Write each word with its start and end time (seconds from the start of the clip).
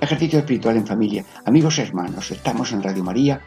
Ejercicio 0.00 0.38
espiritual 0.38 0.78
en 0.78 0.86
familia. 0.86 1.26
Amigos 1.44 1.78
hermanos, 1.78 2.30
estamos 2.30 2.72
en 2.72 2.82
Radio 2.82 3.04
María 3.04 3.42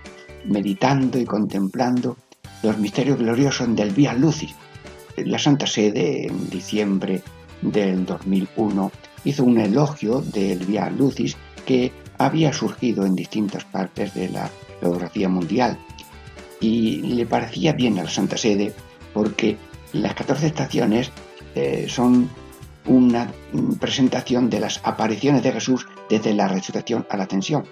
meditando 0.46 1.18
y 1.18 1.26
contemplando 1.26 2.18
los 2.62 2.78
misterios 2.78 3.18
gloriosos 3.18 3.76
del 3.76 3.90
Vía 3.90 4.14
Lucis. 4.14 4.54
La 5.18 5.40
Santa 5.40 5.66
Sede 5.66 6.28
en 6.28 6.52
diciembre 6.52 7.24
del 7.64 8.06
2001 8.06 8.92
hizo 9.24 9.44
un 9.44 9.58
elogio 9.60 10.22
del 10.22 10.60
Vía 10.60 10.92
Lucis 10.92 11.36
que 11.66 11.92
había 12.20 12.54
surgido 12.54 13.04
en 13.04 13.16
distintas 13.16 13.66
partes 13.66 14.14
de 14.14 14.30
la 14.30 14.48
geografía 14.80 15.30
mundial 15.30 15.80
y 16.62 17.02
le 17.02 17.26
parecía 17.26 17.74
bien 17.74 17.98
a 17.98 18.04
la 18.04 18.10
Santa 18.12 18.38
Sede 18.38 18.74
porque 19.12 19.58
las 19.92 20.14
14 20.14 20.46
estaciones 20.46 21.12
eh, 21.56 21.88
son 21.90 22.30
una 22.86 23.32
presentación 23.80 24.52
de 24.52 24.60
las 24.60 24.82
apariciones 24.84 25.42
de 25.42 25.52
Jesús 25.52 25.88
desde 26.14 26.36
la 26.36 26.48
resurrección 26.48 27.08
a 27.10 27.18
la 27.18 27.24
ascensión. 27.24 27.64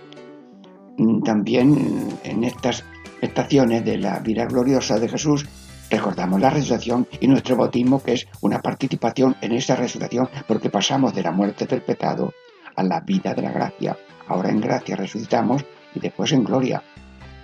También 1.24 2.10
en 2.24 2.44
estas 2.44 2.84
estaciones 3.22 3.86
de 3.86 3.98
la 3.98 4.20
vida 4.20 4.46
gloriosa 4.46 5.00
de 5.00 5.08
Jesús 5.08 5.46
recordamos 5.92 6.42
la 6.42 6.50
resurrección 6.50 7.08
y 7.20 7.28
nuestro 7.28 7.56
bautismo 7.56 8.02
que 8.02 8.14
es 8.14 8.28
una 8.42 8.60
participación 8.60 9.36
en 9.42 9.52
esa 9.52 9.76
resurrección 9.76 10.28
porque 10.48 10.72
pasamos 10.72 11.14
de 11.14 11.22
la 11.22 11.32
muerte 11.32 11.68
del 11.68 11.84
pecado 11.84 12.34
a 12.76 12.84
la 12.84 13.02
vida 13.02 13.36
de 13.36 13.44
la 13.44 13.52
gracia. 13.52 13.96
Ahora 14.28 14.50
en 14.50 14.60
gracia 14.60 14.96
resucitamos 14.96 15.64
y 15.94 16.00
después 16.00 16.32
en 16.32 16.44
gloria. 16.44 16.82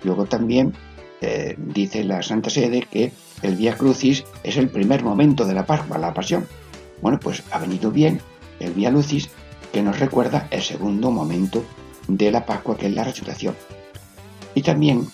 Luego 0.02 0.26
también 0.26 0.72
eh, 1.20 1.54
dice 1.58 2.02
la 2.02 2.22
Santa 2.22 2.50
Sede 2.50 2.86
que 2.90 3.12
el 3.42 3.54
Vía 3.54 3.76
Crucis 3.76 4.24
es 4.42 4.56
el 4.56 4.68
primer 4.68 5.04
momento 5.04 5.44
de 5.44 5.54
la 5.54 5.64
Pascua, 5.64 5.98
la 5.98 6.12
pasión. 6.12 6.46
Bueno, 7.00 7.20
pues 7.20 7.44
ha 7.52 7.58
venido 7.60 7.92
bien 7.92 8.20
el 8.58 8.72
Vía 8.72 8.90
Lucis 8.90 9.30
que 9.72 9.82
nos 9.82 9.98
recuerda 9.98 10.48
el 10.50 10.62
segundo 10.62 11.10
momento 11.10 11.64
de 12.06 12.30
la 12.30 12.44
Pascua, 12.46 12.76
que 12.76 12.86
es 12.86 12.94
la 12.94 13.04
resurrección. 13.04 13.54
Y 14.54 14.62
también, 14.62 15.06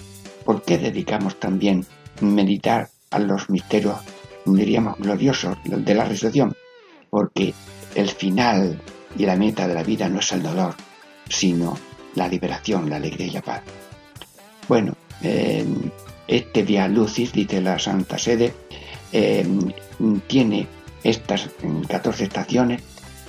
¿por 0.45 0.63
qué 0.63 0.79
dedicamos 0.79 1.39
también 1.39 1.85
meditar 2.21 2.89
a 3.11 3.19
los 3.19 3.51
misterios, 3.51 3.97
diríamos, 4.45 4.97
gloriosos 4.99 5.57
de 5.65 5.95
la 5.95 6.05
resurrección? 6.05 6.55
Porque 7.11 7.55
el 7.95 8.09
final 8.11 8.81
y 9.17 9.27
la 9.27 9.37
meta 9.37 9.69
de 9.69 9.75
la 9.75 9.83
vida 9.83 10.09
no 10.09 10.21
es 10.21 10.33
el 10.33 10.43
dolor, 10.43 10.75
sino 11.29 11.77
la 12.15 12.29
liberación, 12.29 12.89
la 12.89 12.97
alegría 12.97 13.27
y 13.27 13.31
la 13.31 13.43
paz. 13.43 13.63
Bueno, 14.69 14.95
eh, 15.23 15.65
este 16.27 16.63
Vía 16.63 16.89
Lucis, 16.89 17.33
dice 17.33 17.61
la 17.61 17.79
Santa 17.79 18.19
Sede, 18.19 18.55
eh, 19.13 19.47
tiene 20.27 20.67
estas 21.03 21.51
14 21.89 22.25
estaciones 22.25 22.83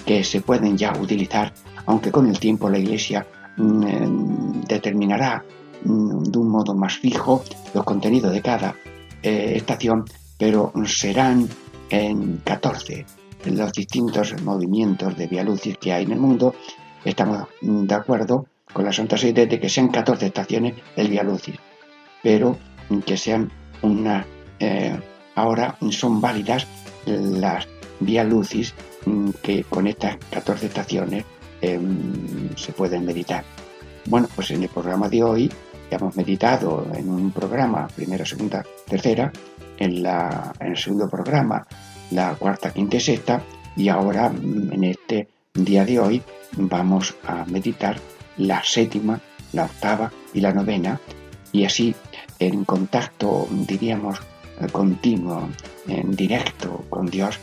que 0.05 0.23
se 0.23 0.41
pueden 0.41 0.77
ya 0.77 0.93
utilizar, 0.93 1.53
aunque 1.85 2.11
con 2.11 2.27
el 2.27 2.39
tiempo 2.39 2.69
la 2.69 2.77
Iglesia 2.77 3.25
mm, 3.57 4.61
determinará 4.67 5.43
mm, 5.83 6.23
de 6.23 6.38
un 6.38 6.49
modo 6.49 6.75
más 6.75 6.97
fijo 6.97 7.43
los 7.73 7.83
contenidos 7.83 8.31
de 8.31 8.41
cada 8.41 8.75
eh, 9.23 9.53
estación, 9.55 10.05
pero 10.38 10.71
serán 10.85 11.47
en 11.89 12.38
14 12.43 13.05
los 13.45 13.71
distintos 13.73 14.41
movimientos 14.41 15.16
de 15.17 15.27
Via 15.27 15.43
Lucis 15.43 15.77
que 15.77 15.93
hay 15.93 16.03
en 16.03 16.13
el 16.13 16.19
mundo. 16.19 16.55
Estamos 17.03 17.47
de 17.61 17.93
acuerdo 17.93 18.47
con 18.73 18.85
la 18.85 18.91
Santa 18.91 19.17
Sede 19.17 19.45
de 19.45 19.59
que 19.59 19.69
sean 19.69 19.89
14 19.89 20.27
estaciones 20.27 20.75
el 20.95 21.09
Via 21.09 21.23
Lucis, 21.23 21.55
pero 22.23 22.57
que 23.05 23.17
sean 23.17 23.51
una... 23.81 24.25
Eh, 24.59 24.97
ahora 25.35 25.77
son 25.91 26.22
válidas 26.22 26.67
las 27.05 27.67
Vía 27.99 28.23
Lucis 28.23 28.73
mm, 28.73 28.94
que 29.41 29.63
con 29.63 29.88
estas 29.88 30.17
14 30.31 30.67
estaciones 30.67 31.25
em, 31.61 32.55
se 32.55 32.73
pueden 32.73 33.05
meditar. 33.05 33.43
Bueno, 34.05 34.27
pues 34.35 34.51
en 34.51 34.63
el 34.63 34.69
programa 34.69 35.09
de 35.09 35.23
hoy 35.23 35.51
ya 35.89 35.97
hemos 35.97 36.16
meditado 36.16 36.85
en 36.93 37.09
un 37.09 37.31
programa, 37.31 37.88
primera, 37.88 38.25
segunda, 38.25 38.63
tercera, 38.88 39.31
en, 39.77 40.03
la, 40.03 40.53
en 40.59 40.67
el 40.67 40.77
segundo 40.77 41.09
programa, 41.09 41.66
la 42.11 42.35
cuarta, 42.35 42.71
quinta 42.71 42.97
y 42.97 43.01
sexta, 43.01 43.41
y 43.75 43.89
ahora 43.89 44.29
mm, 44.29 44.73
en 44.73 44.83
este 44.83 45.27
día 45.53 45.85
de 45.85 45.99
hoy 45.99 46.22
vamos 46.57 47.16
a 47.25 47.45
meditar 47.45 47.97
la 48.37 48.63
séptima, 48.63 49.19
la 49.53 49.66
octava 49.66 50.11
y 50.33 50.41
la 50.41 50.53
novena, 50.53 50.99
y 51.51 51.66
así 51.66 51.95
en 52.39 52.66
contacto, 52.66 53.47
diríamos, 53.51 54.19
eh, 54.59 54.67
continuo, 54.72 55.49
en 55.87 56.16
directo 56.16 56.85
con 56.89 57.05
Dios, 57.07 57.39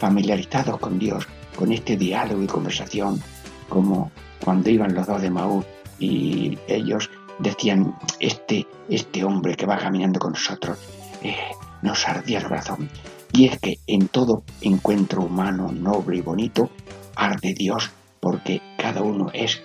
familiarizados 0.00 0.80
con 0.80 0.98
Dios, 0.98 1.28
con 1.54 1.70
este 1.70 1.96
diálogo 1.96 2.42
y 2.42 2.46
conversación, 2.46 3.22
como 3.68 4.10
cuando 4.42 4.70
iban 4.70 4.94
los 4.94 5.06
dos 5.06 5.20
de 5.20 5.30
Maús 5.30 5.64
y 5.98 6.58
ellos 6.66 7.10
decían, 7.38 7.94
este, 8.18 8.66
este 8.88 9.22
hombre 9.22 9.54
que 9.54 9.66
va 9.66 9.76
caminando 9.76 10.18
con 10.18 10.32
nosotros 10.32 10.78
eh, 11.22 11.36
nos 11.82 12.08
ardía 12.08 12.38
el 12.38 12.44
corazón. 12.44 12.88
Y 13.32 13.46
es 13.46 13.58
que 13.60 13.78
en 13.86 14.08
todo 14.08 14.42
encuentro 14.62 15.22
humano, 15.22 15.70
noble 15.70 16.16
y 16.16 16.20
bonito, 16.22 16.70
arde 17.14 17.54
Dios 17.54 17.90
porque 18.18 18.60
cada 18.76 19.02
uno 19.02 19.30
es 19.32 19.62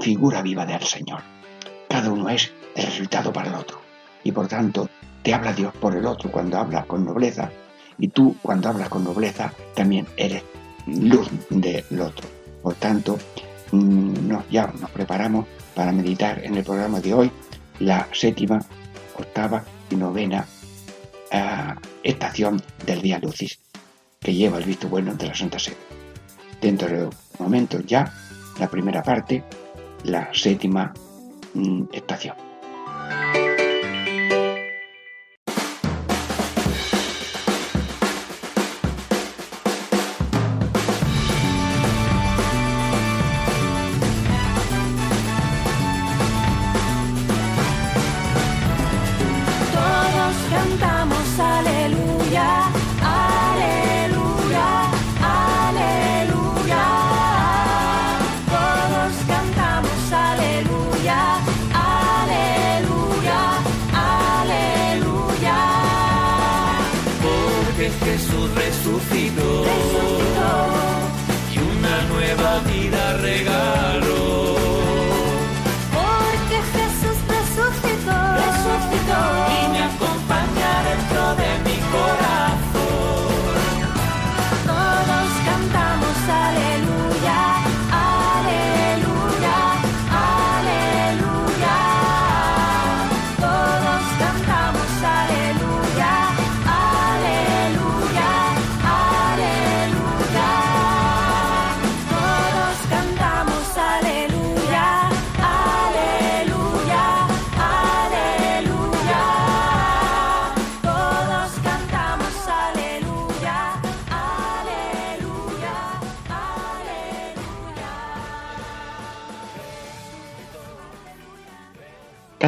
figura 0.00 0.42
viva 0.42 0.64
del 0.64 0.82
Señor. 0.82 1.20
Cada 1.88 2.10
uno 2.10 2.28
es 2.28 2.52
el 2.74 2.86
resultado 2.86 3.32
para 3.32 3.50
el 3.50 3.56
otro. 3.56 3.80
Y 4.24 4.32
por 4.32 4.46
tanto, 4.46 4.88
te 5.22 5.34
habla 5.34 5.52
Dios 5.52 5.74
por 5.74 5.94
el 5.96 6.06
otro 6.06 6.30
cuando 6.30 6.58
habla 6.58 6.84
con 6.84 7.04
nobleza 7.04 7.50
y 7.98 8.08
tú, 8.08 8.36
cuando 8.42 8.68
hablas 8.68 8.88
con 8.88 9.04
nobleza, 9.04 9.52
también 9.74 10.06
eres 10.16 10.42
luz 10.86 11.28
del 11.50 12.00
otro. 12.00 12.28
Por 12.62 12.74
tanto, 12.74 13.18
mm, 13.72 14.28
nos, 14.28 14.48
ya 14.50 14.72
nos 14.80 14.90
preparamos 14.90 15.46
para 15.74 15.92
meditar 15.92 16.44
en 16.44 16.56
el 16.56 16.64
programa 16.64 17.00
de 17.00 17.14
hoy 17.14 17.30
la 17.78 18.08
séptima, 18.12 18.60
octava 19.18 19.64
y 19.90 19.96
novena 19.96 20.46
ah, 21.32 21.76
estación 22.02 22.62
del 22.86 23.02
día 23.02 23.18
Lucis, 23.18 23.58
que 24.20 24.34
lleva 24.34 24.58
el 24.58 24.64
visto 24.64 24.88
bueno 24.88 25.14
de 25.14 25.26
la 25.26 25.34
Santa 25.34 25.58
Sede. 25.58 25.76
Dentro 26.60 26.88
de 26.88 27.10
momentos 27.38 27.84
ya, 27.86 28.12
la 28.58 28.68
primera 28.68 29.02
parte, 29.02 29.42
la 30.04 30.28
séptima 30.32 30.92
mm, 31.54 31.84
estación. 31.92 32.36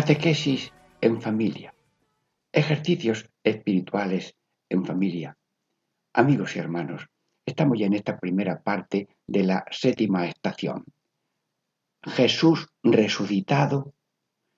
Catequesis 0.05 0.71
en 1.01 1.23
familia. 1.23 1.75
Ejercicios 2.53 3.31
espirituales 3.43 4.37
en 4.69 4.85
familia. 4.85 5.39
Amigos 6.13 6.55
y 6.55 6.59
hermanos, 6.59 7.09
estamos 7.47 7.79
ya 7.79 7.87
en 7.87 7.95
esta 7.95 8.19
primera 8.19 8.63
parte 8.63 9.09
de 9.27 9.45
la 9.45 9.65
séptima 9.71 10.27
estación. 10.27 10.85
Jesús 12.03 12.69
resucitado 12.83 13.95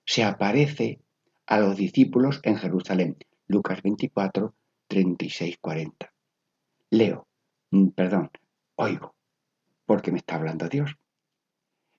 se 0.05 0.25
aparece 0.25 0.99
a 1.45 1.59
los 1.59 1.77
discípulos 1.77 2.41
en 2.43 2.57
Jerusalén. 2.57 3.15
Lucas 3.47 3.81
24, 3.81 4.53
36, 4.89 5.59
40. 5.61 6.13
Leo, 6.89 7.25
mm, 7.71 7.87
perdón, 7.91 8.31
oigo, 8.75 9.15
porque 9.85 10.11
me 10.11 10.17
está 10.17 10.35
hablando 10.35 10.67
Dios. 10.67 10.97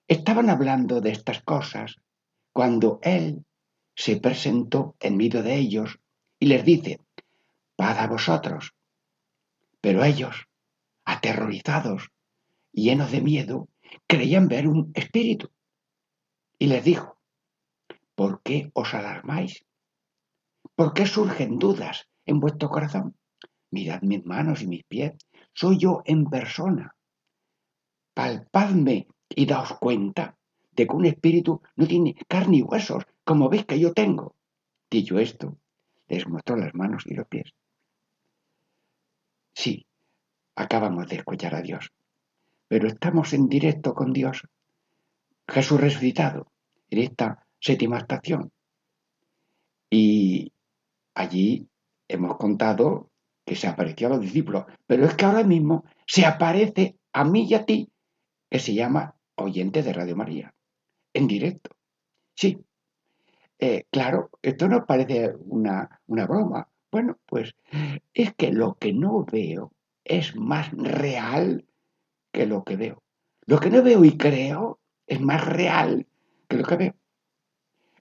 Estaban 0.07 0.51
hablando 0.51 1.01
de 1.01 1.09
estas 1.09 1.41
cosas 1.41 1.95
cuando 2.59 2.99
Él 3.03 3.45
se 3.95 4.19
presentó 4.19 4.97
en 4.99 5.15
medio 5.15 5.43
de 5.43 5.55
ellos 5.55 5.97
y 6.41 6.47
les 6.47 6.65
dice, 6.65 6.99
paz 7.77 7.97
a 7.99 8.07
vosotros. 8.07 8.75
Pero 9.79 10.03
ellos, 10.03 10.49
aterrorizados, 11.05 12.11
llenos 12.73 13.13
de 13.13 13.21
miedo, 13.21 13.69
creían 14.05 14.49
ver 14.49 14.67
un 14.67 14.91
espíritu. 14.93 15.49
Y 16.57 16.67
les 16.67 16.83
dijo, 16.83 17.17
¿por 18.13 18.41
qué 18.43 18.71
os 18.73 18.93
alarmáis? 18.93 19.65
¿Por 20.75 20.93
qué 20.93 21.05
surgen 21.05 21.59
dudas 21.59 22.09
en 22.25 22.41
vuestro 22.41 22.67
corazón? 22.67 23.15
Mirad 23.71 24.01
mis 24.01 24.25
manos 24.25 24.63
y 24.63 24.67
mis 24.67 24.83
pies, 24.83 25.13
soy 25.53 25.77
yo 25.77 26.01
en 26.03 26.25
persona. 26.25 26.93
Palpadme 28.13 29.07
y 29.29 29.45
daos 29.45 29.77
cuenta 29.79 30.35
de 30.79 30.87
que 30.87 30.95
un 30.95 31.05
espíritu 31.05 31.61
no 31.75 31.85
tiene 31.85 32.15
carne 32.27 32.57
y 32.57 32.61
huesos, 32.61 33.03
como 33.25 33.49
veis 33.49 33.65
que 33.65 33.79
yo 33.79 33.91
tengo. 33.93 34.35
Dicho 34.89 35.19
esto, 35.19 35.57
les 36.07 36.25
mostró 36.25 36.55
las 36.55 36.73
manos 36.73 37.03
y 37.05 37.15
los 37.15 37.27
pies. 37.27 37.53
Sí, 39.53 39.85
acabamos 40.55 41.09
de 41.09 41.17
escuchar 41.17 41.53
a 41.53 41.61
Dios, 41.61 41.91
pero 42.69 42.87
estamos 42.87 43.33
en 43.33 43.49
directo 43.49 43.93
con 43.93 44.13
Dios. 44.13 44.47
Jesús 45.49 45.81
resucitado 45.81 46.47
en 46.89 46.99
esta 46.99 47.45
séptima 47.59 47.97
estación. 47.97 48.51
Y 49.89 50.53
allí 51.13 51.67
hemos 52.07 52.37
contado 52.37 53.09
que 53.45 53.55
se 53.55 53.67
apareció 53.67 54.07
a 54.07 54.11
los 54.11 54.21
discípulos, 54.21 54.63
pero 54.87 55.05
es 55.05 55.13
que 55.15 55.25
ahora 55.25 55.43
mismo 55.43 55.83
se 56.07 56.25
aparece 56.25 56.95
a 57.11 57.25
mí 57.25 57.47
y 57.49 57.55
a 57.55 57.65
ti, 57.65 57.91
que 58.49 58.59
se 58.59 58.73
llama 58.73 59.15
oyente 59.35 59.83
de 59.83 59.91
Radio 59.91 60.15
María, 60.15 60.53
en 61.19 61.27
directo. 61.27 61.71
Sí, 62.33 62.57
eh, 63.59 63.83
claro, 63.91 64.29
esto 64.41 64.67
nos 64.67 64.85
parece 64.85 65.33
una, 65.39 66.01
una 66.07 66.25
broma. 66.25 66.67
Bueno, 66.91 67.19
pues 67.25 67.55
es 68.13 68.33
que 68.33 68.51
lo 68.51 68.75
que 68.75 68.93
no 68.93 69.25
veo 69.25 69.73
es 70.03 70.35
más 70.35 70.71
real 70.71 71.65
que 72.31 72.45
lo 72.45 72.63
que 72.63 72.77
veo. 72.77 73.03
Lo 73.45 73.59
que 73.59 73.69
no 73.69 73.83
veo 73.83 74.03
y 74.05 74.17
creo 74.17 74.79
es 75.05 75.19
más 75.19 75.45
real 75.45 76.07
que 76.47 76.57
lo 76.57 76.63
que 76.63 76.75
veo. 76.77 76.95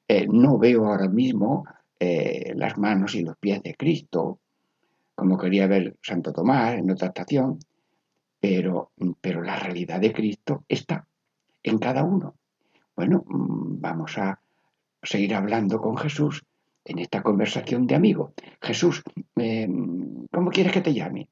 Eh, 0.06 0.26
no 0.29 0.59
veo 0.59 0.87
ahora 0.87 1.09
mismo 1.09 1.65
eh, 1.99 2.53
las 2.55 2.79
manos 2.79 3.15
y 3.15 3.23
los 3.23 3.37
pies 3.37 3.62
de 3.62 3.75
Cristo, 3.75 4.41
como 5.15 5.37
quería 5.37 5.67
ver 5.67 5.97
Santo 6.00 6.32
Tomás 6.32 6.79
en 6.79 6.91
otra 6.91 7.09
estación, 7.09 7.59
pero, 8.41 8.93
pero 9.20 9.43
la 9.43 9.59
realidad 9.59 10.00
de 10.00 10.12
Cristo 10.12 10.65
está 10.69 11.06
en 11.62 11.79
cada 11.79 12.05
uno. 12.05 12.38
Bueno, 12.98 13.24
mm, 13.28 13.80
vamos 13.80 14.18
a 14.18 14.40
seguir 15.00 15.32
hablando 15.32 15.80
con 15.80 15.96
Jesús 15.96 16.42
en 16.84 16.98
esta 16.98 17.22
conversación 17.22 17.86
de 17.86 17.94
amigos. 17.94 18.32
Jesús, 18.60 19.04
em, 19.36 20.26
¿cómo 20.32 20.50
quieres 20.50 20.72
que 20.72 20.80
te 20.80 20.92
llame? 20.92 21.28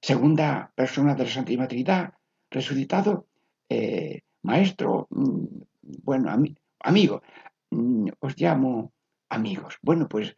Segunda 0.00 0.72
persona 0.74 1.14
de 1.14 1.24
la 1.24 1.28
Santísima 1.28 1.68
Trinidad, 1.68 2.14
resucitado, 2.50 3.26
eh, 3.68 4.22
maestro, 4.40 5.06
mm, 5.10 5.44
bueno, 6.02 6.30
amigo, 6.80 7.20
mm, 7.72 8.08
os 8.20 8.34
llamo 8.40 8.92
amigos. 9.28 9.76
Bueno, 9.82 10.08
pues 10.08 10.34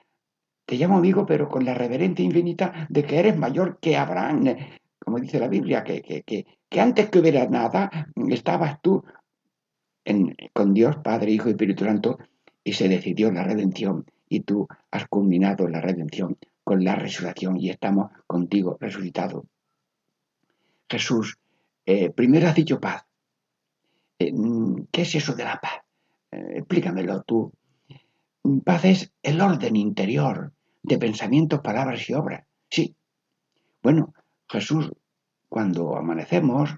te 0.66 0.74
llamo 0.74 0.96
amigo, 0.96 1.24
pero 1.24 1.48
con 1.48 1.64
la 1.64 1.74
reverencia 1.74 2.24
infinita 2.24 2.88
de 2.90 3.04
que 3.04 3.20
eres 3.20 3.36
mayor 3.38 3.78
que 3.80 3.96
Abraham, 3.96 4.56
como 4.98 5.20
dice 5.20 5.38
la 5.38 5.46
Biblia, 5.46 5.84
que, 5.84 6.02
que, 6.02 6.80
antes 6.80 7.10
que 7.10 7.20
hubiera 7.20 7.46
nada, 7.46 8.08
estabas 8.28 8.82
tú 8.82 9.04
con 10.52 10.74
Dios, 10.74 10.96
Padre, 11.02 11.32
Hijo 11.32 11.48
y 11.48 11.52
Espíritu 11.52 11.84
Santo, 11.84 12.18
y 12.64 12.72
se 12.72 12.88
decidió 12.88 13.30
la 13.30 13.44
redención, 13.44 14.06
y 14.28 14.40
tú 14.40 14.66
has 14.90 15.06
culminado 15.08 15.68
la 15.68 15.80
redención 15.80 16.36
con 16.64 16.84
la 16.84 16.94
resurrección, 16.94 17.56
y 17.58 17.70
estamos 17.70 18.10
contigo 18.26 18.76
resucitado. 18.80 19.46
Jesús, 20.88 21.38
eh, 21.86 22.10
primero 22.10 22.48
has 22.48 22.54
dicho 22.54 22.80
paz. 22.80 23.04
Eh, 24.18 24.32
¿Qué 24.90 25.02
es 25.02 25.14
eso 25.14 25.34
de 25.34 25.44
la 25.44 25.60
paz? 25.60 25.82
Eh, 26.30 26.58
explícamelo 26.58 27.22
tú. 27.22 27.52
Paz 28.64 28.84
es 28.84 29.12
el 29.22 29.40
orden 29.40 29.76
interior 29.76 30.52
de 30.82 30.98
pensamientos, 30.98 31.60
palabras 31.60 32.08
y 32.08 32.14
obras. 32.14 32.44
Sí. 32.70 32.94
Bueno, 33.82 34.14
Jesús, 34.48 34.90
cuando 35.48 35.96
amanecemos, 35.96 36.76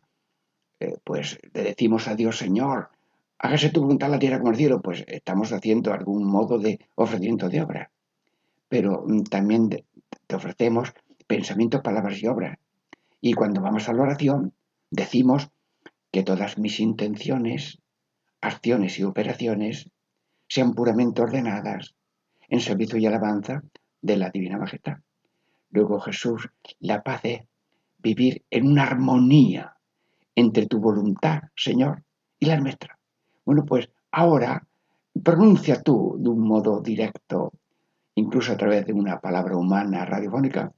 pues 1.04 1.38
le 1.52 1.62
decimos 1.62 2.08
a 2.08 2.14
Dios, 2.14 2.38
Señor, 2.38 2.90
hágase 3.42 3.70
tu 3.70 3.80
voluntad 3.80 4.10
la 4.10 4.18
tierra 4.18 4.38
como 4.38 4.50
el 4.50 4.58
cielo, 4.58 4.82
pues 4.82 5.02
estamos 5.06 5.52
haciendo 5.52 5.92
algún 5.94 6.24
modo 6.24 6.58
de 6.58 6.78
ofrecimiento 6.94 7.48
de 7.48 7.62
obra. 7.62 7.90
Pero 8.68 9.04
mm, 9.06 9.24
también 9.24 9.70
te 10.26 10.36
ofrecemos 10.36 10.92
pensamientos, 11.26 11.80
palabras 11.80 12.22
y 12.22 12.26
obras. 12.26 12.58
Y 13.20 13.32
cuando 13.32 13.62
vamos 13.62 13.88
a 13.88 13.94
la 13.94 14.02
oración, 14.02 14.52
decimos 14.90 15.48
que 16.12 16.22
todas 16.22 16.58
mis 16.58 16.80
intenciones, 16.80 17.78
acciones 18.42 18.98
y 18.98 19.04
operaciones 19.04 19.88
sean 20.46 20.74
puramente 20.74 21.22
ordenadas 21.22 21.94
en 22.48 22.60
servicio 22.60 22.98
y 22.98 23.06
alabanza 23.06 23.62
de 24.02 24.16
la 24.18 24.30
Divina 24.30 24.58
Majestad. 24.58 24.98
Luego 25.70 26.00
Jesús, 26.00 26.50
la 26.78 27.02
paz 27.02 27.20
es 27.24 27.40
vivir 27.98 28.42
en 28.50 28.66
una 28.66 28.82
armonía 28.82 29.76
entre 30.34 30.66
tu 30.66 30.78
voluntad, 30.78 31.42
Señor, 31.54 32.02
y 32.38 32.46
la 32.46 32.58
nuestra. 32.58 32.99
Bueno, 33.44 33.64
pues 33.64 33.90
ahora 34.10 34.66
pronuncia 35.22 35.82
tú 35.82 36.16
de 36.18 36.28
un 36.28 36.46
modo 36.46 36.80
directo, 36.80 37.52
incluso 38.14 38.52
a 38.52 38.56
través 38.56 38.86
de 38.86 38.92
una 38.92 39.20
palabra 39.20 39.56
humana 39.56 40.04
radiofónica, 40.04 40.72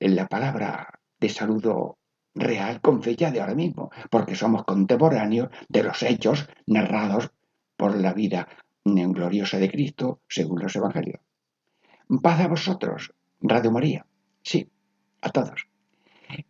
la 0.00 0.26
palabra 0.26 1.00
de 1.18 1.28
saludo 1.28 1.98
real 2.34 2.80
con 2.80 3.00
de 3.00 3.40
ahora 3.40 3.54
mismo, 3.54 3.90
porque 4.10 4.34
somos 4.34 4.64
contemporáneos 4.64 5.50
de 5.68 5.82
los 5.82 6.02
hechos 6.02 6.48
narrados 6.66 7.30
por 7.76 7.96
la 7.96 8.12
vida 8.12 8.48
gloriosa 8.84 9.58
de 9.58 9.70
Cristo 9.70 10.20
según 10.28 10.60
los 10.60 10.74
evangelios. 10.74 11.20
Paz 12.22 12.40
a 12.40 12.48
vosotros, 12.48 13.12
Radio 13.40 13.70
María. 13.70 14.06
Sí, 14.42 14.68
a 15.20 15.30
todos. 15.30 15.68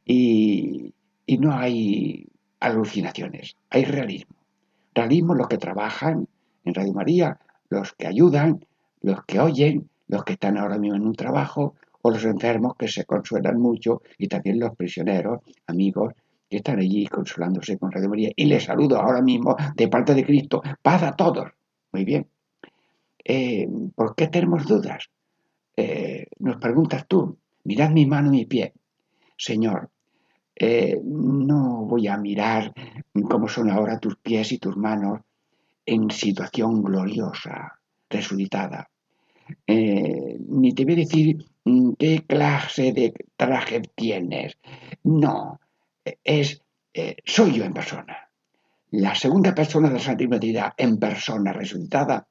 Y 0.05 0.95
no 1.39 1.53
hay 1.53 2.27
alucinaciones, 2.61 3.57
hay 3.71 3.85
realismo. 3.85 4.37
Realismo 4.95 5.35
los 5.35 5.49
que 5.49 5.59
trabajan 5.59 6.29
en 6.65 6.75
Radio 6.75 6.93
María, 6.93 7.39
los 7.69 7.93
que 7.93 8.07
ayudan, 8.07 8.65
los 9.01 9.25
que 9.25 9.41
oyen, 9.41 9.89
los 10.09 10.25
que 10.25 10.35
están 10.35 10.59
ahora 10.59 10.79
mismo 10.79 10.97
en 10.97 11.07
un 11.07 11.15
trabajo, 11.15 11.75
o 12.03 12.11
los 12.11 12.25
enfermos 12.25 12.75
que 12.77 12.89
se 12.89 13.05
consuelan 13.05 13.59
mucho, 13.61 14.03
y 14.19 14.29
también 14.29 14.59
los 14.59 14.77
prisioneros, 14.77 15.41
amigos, 15.67 16.13
que 16.51 16.59
están 16.59 16.81
allí 16.81 17.07
consolándose 17.07 17.79
con 17.79 17.91
Radio 17.91 18.11
María. 18.11 18.31
Y 18.37 18.45
les 18.45 18.65
saludo 18.65 19.01
ahora 19.01 19.23
mismo 19.23 19.57
de 19.75 19.89
parte 19.89 20.15
de 20.15 20.25
Cristo. 20.25 20.63
Paz 20.83 21.03
a 21.03 21.13
todos. 21.13 21.49
Muy 21.93 22.05
bien. 22.05 22.27
Eh, 23.25 23.67
¿Por 23.95 24.15
qué 24.15 24.27
tenemos 24.29 24.67
dudas? 24.67 25.09
Eh, 25.77 26.27
nos 26.41 26.57
preguntas 26.57 27.07
tú, 27.09 27.39
mirad 27.65 27.91
mi 27.91 28.05
mano 28.05 28.29
y 28.29 28.39
mi 28.39 28.45
pie. 28.45 28.75
Señor, 29.39 29.89
eh, 30.55 31.01
no 31.03 31.62
voy 31.93 32.09
a 32.09 32.17
mirar 32.17 32.73
cómo 33.29 33.49
son 33.49 33.71
ahora 33.71 34.01
tus 34.01 34.17
pies 34.17 34.51
y 34.53 34.59
tus 34.59 34.77
manos 34.79 35.21
en 35.85 36.11
situación 36.11 36.83
gloriosa, 36.83 37.79
resucitada. 38.09 38.89
ni 39.67 40.73
te 40.73 40.85
voy 40.85 40.95
a 40.95 40.97
decir 40.97 41.45
mm, 41.65 41.93
qué 41.99 42.25
clase 42.27 42.93
de 42.93 43.13
traje 43.37 43.83
tienes. 43.95 44.57
No, 45.05 45.61
es 46.25 46.63
soy 47.25 47.53
yo 47.53 47.65
en 47.65 47.75
persona. 47.75 48.17
La 48.93 49.15
segunda 49.15 49.55
persona 49.55 49.89
de 49.89 49.95
la 49.95 50.01
Santísima 50.01 50.41
Trinidad 50.41 50.73
en 50.79 50.99
persona 50.99 51.53
resucitada 51.53 52.27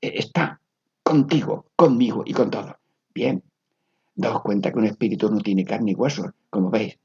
está 0.00 0.60
contigo, 1.04 1.66
conmigo 1.76 2.24
y 2.26 2.32
con 2.32 2.50
todo. 2.50 2.78
Bien, 3.14 3.42
daos 4.16 4.42
cuenta 4.42 4.72
que 4.72 4.78
un 4.78 4.86
espíritu 4.86 5.30
no 5.30 5.38
tiene 5.38 5.64
carne 5.64 5.92
y 5.92 5.94
huesos, 5.94 6.32
como 6.50 6.70
veis. 6.70 6.98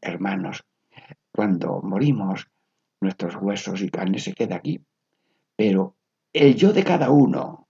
Hermanos, 0.00 0.64
cuando 1.38 1.80
morimos, 1.82 2.48
nuestros 3.00 3.36
huesos 3.36 3.80
y 3.80 3.90
carne 3.90 4.18
se 4.18 4.32
queda 4.32 4.56
aquí, 4.56 4.80
pero 5.54 5.94
el 6.32 6.56
yo 6.56 6.72
de 6.72 6.82
cada 6.82 7.10
uno, 7.10 7.68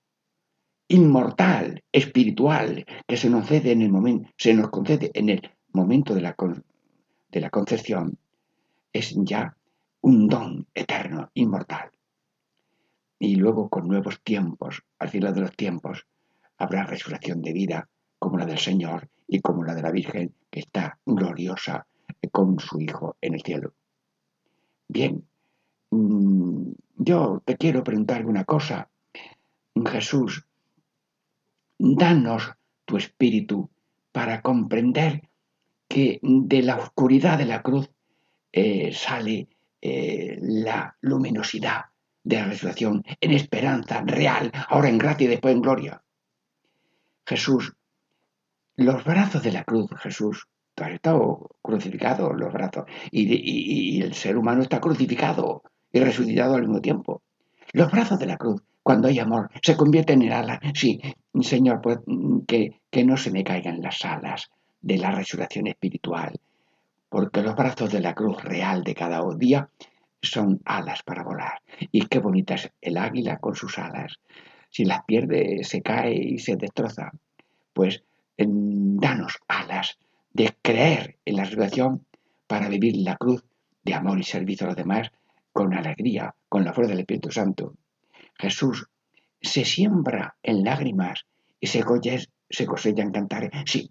inmortal, 0.88 1.84
espiritual, 1.92 2.87
que 3.06 3.18
se 3.18 3.28
nos 3.28 3.40
concede 3.40 3.72
en 3.72 3.82
el 3.82 3.90
momento, 3.90 4.30
se 4.38 4.54
nos 4.54 4.70
concede 4.70 5.10
en 5.12 5.28
el 5.28 5.50
momento 5.75 6.14
de 6.14 6.22
la, 6.22 6.34
de 7.30 7.40
la 7.42 7.50
concepción, 7.50 8.16
es 8.90 9.14
ya 9.18 9.54
un 10.00 10.28
don 10.28 10.66
eterno, 10.72 11.30
inmortal. 11.34 11.90
Y 13.18 13.37
luego 13.37 13.68
con 13.68 13.87
nuevos 13.87 14.22
tiempos, 14.22 14.82
al 14.98 15.10
final 15.10 15.34
de 15.34 15.42
los 15.42 15.54
tiempos, 15.54 16.06
habrá 16.56 16.84
resurrección 16.84 17.42
de 17.42 17.52
vida 17.52 17.90
como 18.18 18.38
la 18.38 18.46
del 18.46 18.60
Señor 18.60 19.10
y 19.26 19.42
como 19.42 19.62
la 19.62 19.75
de 19.75 19.82
la 19.82 19.90
Virgen 19.90 20.34
que 20.50 20.60
está 20.60 20.98
gloriosa 21.04 21.87
con 22.30 22.58
su 22.58 22.80
Hijo 22.80 23.16
en 23.20 23.34
el 23.34 23.42
cielo. 23.42 23.72
Bien, 24.88 25.25
mm, 25.90 26.72
yo 26.96 27.42
te 27.44 27.56
quiero 27.56 27.84
preguntar 27.84 28.26
una 28.26 28.44
cosa. 28.44 28.90
Jesús, 29.87 30.44
danos 31.78 32.52
tu 32.84 32.96
espíritu 32.96 33.70
para 34.12 34.42
comprender 34.42 35.28
que 35.87 36.18
de 36.22 36.62
la 36.62 36.76
oscuridad 36.76 37.38
de 37.38 37.46
la 37.46 37.62
cruz 37.62 37.90
eh, 38.52 38.92
sale 38.92 39.48
eh, 39.80 40.38
la 40.40 40.96
luminosidad 41.00 41.87
de 42.25 42.37
la 42.37 42.46
resurrección 42.46 43.04
en 43.20 43.32
esperanza 43.32 44.02
real, 44.04 44.50
ahora 44.68 44.88
en 44.88 44.98
gracia 44.98 45.25
y 45.25 45.28
después 45.28 45.54
en 45.54 45.62
gloria. 45.62 46.02
Jesús, 47.26 47.75
los 48.76 49.04
brazos 49.04 49.42
de 49.42 49.52
la 49.52 49.64
cruz, 49.64 49.90
Jesús, 49.98 50.48
tú 50.78 50.94
estado 50.94 51.50
crucificado, 51.62 52.32
los 52.32 52.52
brazos, 52.52 52.85
y, 53.11 54.00
el 54.02 54.14
ser 54.14 54.37
humano 54.37 54.62
está 54.62 54.80
crucificado 54.80 55.62
y 55.92 56.00
resucitado 56.00 56.54
al 56.54 56.62
mismo 56.62 56.80
tiempo. 56.80 57.23
Los 57.73 57.90
brazos 57.90 58.18
de 58.18 58.26
la 58.26 58.37
cruz, 58.37 58.62
cuando 58.82 59.08
hay 59.08 59.18
amor, 59.18 59.50
se 59.62 59.76
convierten 59.76 60.23
en 60.23 60.32
alas. 60.32 60.61
Sí, 60.75 61.00
Señor, 61.40 61.80
pues 61.82 61.99
que, 62.47 62.80
que 62.90 63.04
no 63.04 63.16
se 63.16 63.30
me 63.30 63.44
caigan 63.44 63.80
las 63.82 64.04
alas 64.04 64.50
de 64.80 64.99
la 64.99 65.11
resurrección 65.11 65.66
espiritual, 65.66 66.38
porque 67.08 67.42
los 67.42 67.54
brazos 67.54 67.90
de 67.90 68.00
la 68.00 68.14
cruz 68.14 68.42
real 68.42 68.85
de 68.85 68.94
cada 68.94 69.20
día 69.37 69.68
son 70.23 70.61
alas 70.64 71.02
para 71.02 71.23
volar. 71.23 71.61
Y 71.92 72.06
qué 72.06 72.18
bonita 72.18 72.54
es 72.54 72.70
el 72.80 72.97
águila 72.97 73.38
con 73.38 73.54
sus 73.54 73.78
alas 73.78 74.18
si 74.70 74.85
las 74.85 75.04
pierde 75.04 75.64
se 75.64 75.82
cae 75.82 76.14
y 76.14 76.38
se 76.38 76.56
destroza. 76.56 77.11
Pues 77.73 78.02
danos 78.37 79.38
alas 79.49 79.99
de 80.38 80.57
creer 80.62 81.18
en 81.25 81.35
la 81.37 81.45
resurrección 81.45 82.07
para 82.47 82.68
vivir 82.68 82.97
la 82.99 83.16
cruz 83.16 83.45
de 83.83 83.95
amor 83.95 84.21
y 84.21 84.23
servicio 84.23 84.66
a 84.66 84.68
los 84.68 84.76
demás 84.76 85.11
con 85.52 85.75
alegría, 85.75 86.33
con 86.49 86.64
la 86.64 86.73
fuerza 86.73 86.92
del 86.92 87.00
Espíritu 87.00 87.33
Santo. 87.33 87.75
Jesús 88.38 88.87
se 89.42 89.64
siembra 89.64 90.37
en 90.45 90.62
lágrimas 90.62 91.26
y 91.59 91.66
se, 91.66 91.85
se 92.49 92.66
cosecha 92.66 93.02
en 93.02 93.11
cantares. 93.11 93.50
Sí, 93.66 93.90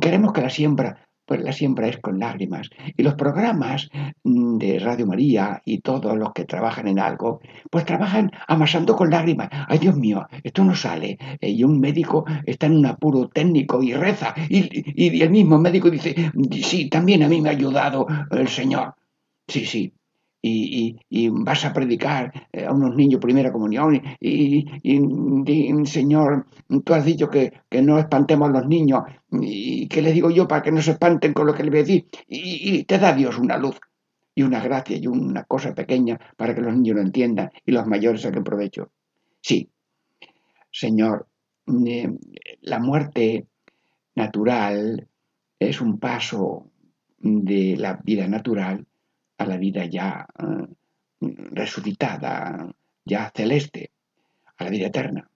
queremos 0.00 0.32
que 0.32 0.40
la 0.40 0.50
siembra 0.50 1.06
pues 1.26 1.42
la 1.42 1.52
siembra 1.52 1.88
es 1.88 1.98
con 1.98 2.18
lágrimas. 2.18 2.70
Y 2.96 3.02
los 3.02 3.14
programas 3.14 3.88
mm, 4.22 4.58
de 4.58 4.78
Radio 4.78 5.06
María 5.06 5.62
y 5.64 5.80
todos 5.80 6.16
los 6.16 6.32
que 6.32 6.44
trabajan 6.44 6.88
en 6.88 6.98
algo, 6.98 7.40
pues 7.70 7.84
trabajan 7.84 8.30
amasando 8.46 8.96
con 8.96 9.10
lágrimas. 9.10 9.48
Ay, 9.68 9.78
Dios 9.78 9.96
mío, 9.96 10.26
esto 10.42 10.64
no 10.64 10.74
sale. 10.74 11.18
Eh, 11.40 11.50
y 11.50 11.64
un 11.64 11.80
médico 11.80 12.24
está 12.46 12.66
en 12.66 12.76
un 12.76 12.86
apuro 12.86 13.28
técnico 13.28 13.82
y 13.82 13.94
reza. 13.94 14.34
Y, 14.48 14.94
y 14.96 15.22
el 15.22 15.30
mismo 15.30 15.58
médico 15.58 15.90
dice, 15.90 16.14
sí, 16.62 16.88
también 16.88 17.22
a 17.22 17.28
mí 17.28 17.40
me 17.40 17.48
ha 17.48 17.52
ayudado 17.52 18.06
el 18.30 18.48
Señor. 18.48 18.94
Sí, 19.46 19.64
sí, 19.66 19.92
y, 20.46 21.28
vas 21.30 21.64
a 21.64 21.72
predicar 21.72 22.48
eh, 22.52 22.66
a 22.66 22.72
unos 22.72 22.94
niños 22.94 23.20
primera 23.20 23.50
comunión 23.50 24.00
y, 24.20 24.66
Señor, 25.86 26.46
tú 26.84 26.94
has 26.94 27.04
dicho 27.04 27.30
que, 27.30 27.52
no 27.82 27.98
espantemos 27.98 28.50
a 28.50 28.52
los 28.52 28.66
niños 28.66 29.02
y 29.30 29.88
¿qué 29.88 30.02
les 30.02 30.14
digo 30.14 30.30
yo 30.30 30.46
para 30.46 30.62
que 30.62 30.70
no 30.70 30.82
se 30.82 30.92
espanten 30.92 31.32
con 31.32 31.46
lo 31.46 31.54
que 31.54 31.62
les 31.62 31.70
voy 31.70 31.80
a 31.80 31.82
decir? 31.82 32.06
Y, 32.28 32.84
te 32.84 32.98
da 32.98 33.14
Dios 33.14 33.38
una 33.38 33.56
luz 33.56 33.80
y 34.34 34.42
una 34.42 34.62
gracia 34.62 34.96
y 34.96 35.06
una 35.06 35.44
cosa 35.44 35.74
pequeña 35.74 36.18
para 36.36 36.54
que 36.54 36.60
los 36.60 36.74
niños 36.74 36.96
lo 36.96 37.02
entiendan 37.02 37.50
y 37.64 37.72
los 37.72 37.86
mayores 37.86 38.22
saquen 38.22 38.44
provecho. 38.44 38.90
Sí, 39.40 39.70
Señor, 40.70 41.28
eh, 41.86 42.10
la 42.62 42.80
muerte 42.80 43.46
natural 44.14 45.08
es 45.58 45.80
un 45.80 45.98
paso 45.98 46.70
de 47.18 47.76
la 47.78 48.00
vida 48.04 48.28
natural 48.28 48.86
a 49.38 49.46
la 49.46 49.56
vida 49.56 49.86
ya 49.86 50.26
eh, 50.38 50.66
resucitada, 51.52 52.74
ya 53.04 53.32
celeste, 53.34 53.90
a 54.56 54.64
la 54.64 54.70
vida 54.70 54.86
eterna. 54.86 55.28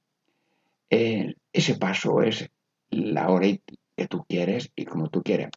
Eh, 0.90 1.34
ese 1.52 1.76
paso 1.76 2.22
es 2.22 2.48
la 2.90 3.28
hora 3.28 3.48
que 3.96 4.06
tú 4.08 4.24
quieres 4.28 4.70
y 4.74 4.84
como 4.84 5.08
tú 5.08 5.22
quieres. 5.22 5.50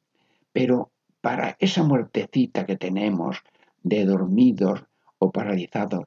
Pero 0.51 0.91
para 1.21 1.55
esa 1.59 1.83
muertecita 1.83 2.65
que 2.65 2.75
tenemos 2.75 3.37
de 3.83 4.05
dormidos 4.05 4.83
o 5.19 5.31
paralizados, 5.31 6.05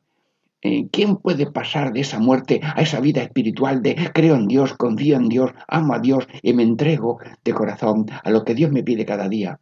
eh, 0.61 0.89
¿quién 0.91 1.17
puede 1.17 1.51
pasar 1.51 1.93
de 1.93 2.01
esa 2.01 2.19
muerte 2.19 2.61
a 2.63 2.81
esa 2.81 3.01
vida 3.01 3.23
espiritual 3.23 3.83
de 3.83 3.97
creo 4.15 4.35
en 4.35 4.49
Dios, 4.49 4.75
confío 4.75 5.17
en 5.17 5.29
Dios, 5.29 5.53
amo 5.69 5.95
a 5.95 5.99
Dios 5.99 6.27
y 6.43 6.55
me 6.55 6.63
entrego 6.63 7.19
de 7.45 7.53
corazón 7.53 8.07
a 8.23 8.31
lo 8.31 8.45
que 8.45 8.55
Dios 8.55 8.73
me 8.73 8.83
pide 8.83 9.05
cada 9.05 9.29
día? 9.29 9.61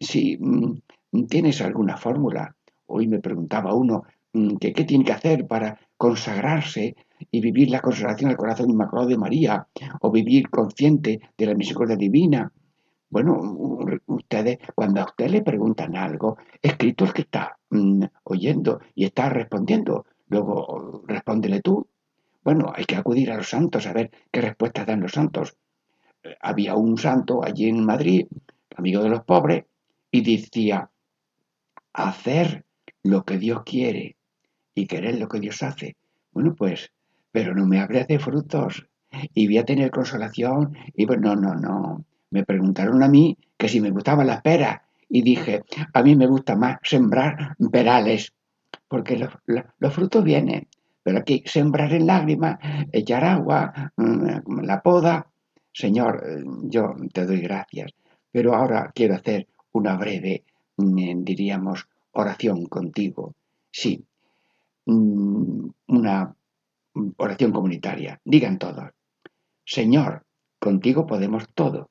Si 0.00 0.38
mm, 0.38 0.80
¿Tienes 1.22 1.62
alguna 1.62 1.96
fórmula? 1.96 2.56
Hoy 2.86 3.06
me 3.06 3.20
preguntaba 3.20 3.72
uno 3.72 4.02
mm, 4.32 4.56
que 4.56 4.72
qué 4.72 4.84
tiene 4.84 5.04
que 5.04 5.12
hacer 5.12 5.46
para 5.46 5.78
consagrarse 5.96 6.96
y 7.30 7.40
vivir 7.40 7.70
la 7.70 7.80
consagración 7.80 8.30
al 8.30 8.36
corazón 8.36 8.70
inmaculado 8.70 9.08
de 9.08 9.16
María 9.16 9.66
o 10.00 10.10
vivir 10.10 10.50
consciente 10.50 11.20
de 11.38 11.46
la 11.46 11.54
misericordia 11.54 11.96
divina. 11.96 12.52
Bueno, 13.08 13.40
ustedes, 14.06 14.58
cuando 14.74 15.00
a 15.00 15.04
usted 15.04 15.28
le 15.28 15.42
preguntan 15.42 15.94
algo, 15.94 16.36
escrito 16.60 17.06
que 17.12 17.22
está 17.22 17.56
mm, 17.70 18.02
oyendo 18.24 18.80
y 18.96 19.04
está 19.04 19.28
respondiendo. 19.28 20.06
Luego, 20.26 21.04
respóndele 21.06 21.60
tú. 21.60 21.86
Bueno, 22.42 22.72
hay 22.74 22.84
que 22.86 22.96
acudir 22.96 23.30
a 23.30 23.36
los 23.36 23.48
santos 23.48 23.86
a 23.86 23.92
ver 23.92 24.10
qué 24.32 24.40
respuestas 24.40 24.86
dan 24.86 25.00
los 25.00 25.12
santos. 25.12 25.56
Eh, 26.24 26.34
había 26.40 26.74
un 26.74 26.98
santo 26.98 27.44
allí 27.44 27.68
en 27.68 27.84
Madrid, 27.84 28.26
amigo 28.76 29.00
de 29.00 29.10
los 29.10 29.22
pobres, 29.22 29.64
y 30.10 30.20
decía, 30.20 30.90
hacer 31.94 32.64
lo 33.02 33.24
que 33.24 33.38
Dios 33.38 33.62
quiere 33.64 34.16
y 34.74 34.86
querer 34.86 35.18
lo 35.18 35.28
que 35.28 35.40
Dios 35.40 35.62
hace. 35.62 35.96
Bueno, 36.32 36.54
pues, 36.54 36.90
pero 37.32 37.54
no 37.54 37.66
me 37.66 37.80
hables 37.80 38.06
de 38.08 38.18
frutos 38.18 38.86
y 39.32 39.46
voy 39.46 39.58
a 39.58 39.64
tener 39.64 39.90
consolación. 39.90 40.76
Y 40.94 41.06
pues 41.06 41.20
no, 41.20 41.36
no, 41.36 41.54
no. 41.54 42.04
Me 42.30 42.44
preguntaron 42.44 43.02
a 43.02 43.08
mí 43.08 43.38
que 43.56 43.68
si 43.68 43.80
me 43.80 43.90
gustaban 43.90 44.26
las 44.26 44.42
peras 44.42 44.80
y 45.08 45.22
dije, 45.22 45.62
a 45.92 46.02
mí 46.02 46.16
me 46.16 46.26
gusta 46.26 46.56
más 46.56 46.78
sembrar 46.82 47.56
perales, 47.70 48.32
porque 48.88 49.16
los, 49.16 49.94
frutos 49.94 50.24
vienen. 50.24 50.66
Pero 51.02 51.18
aquí 51.18 51.42
sembrar 51.46 51.92
en 51.92 52.06
lágrimas, 52.06 52.58
echar 52.90 53.24
agua, 53.24 53.92
mm, 53.96 54.62
la 54.62 54.82
poda. 54.82 55.26
Señor, 55.72 56.24
yo 56.64 56.94
te 57.12 57.26
doy 57.26 57.40
gracias. 57.40 57.92
Pero 58.32 58.54
ahora 58.54 58.90
quiero 58.94 59.14
hacer 59.14 59.46
una 59.72 59.96
breve 59.96 60.44
diríamos, 60.76 61.88
oración 62.12 62.66
contigo. 62.66 63.34
Sí, 63.70 64.04
mm, 64.86 65.68
una 65.88 66.34
oración 67.16 67.52
comunitaria. 67.52 68.20
Digan 68.24 68.58
todos, 68.58 68.90
Señor, 69.64 70.24
contigo 70.58 71.06
podemos 71.06 71.48
todo. 71.54 71.90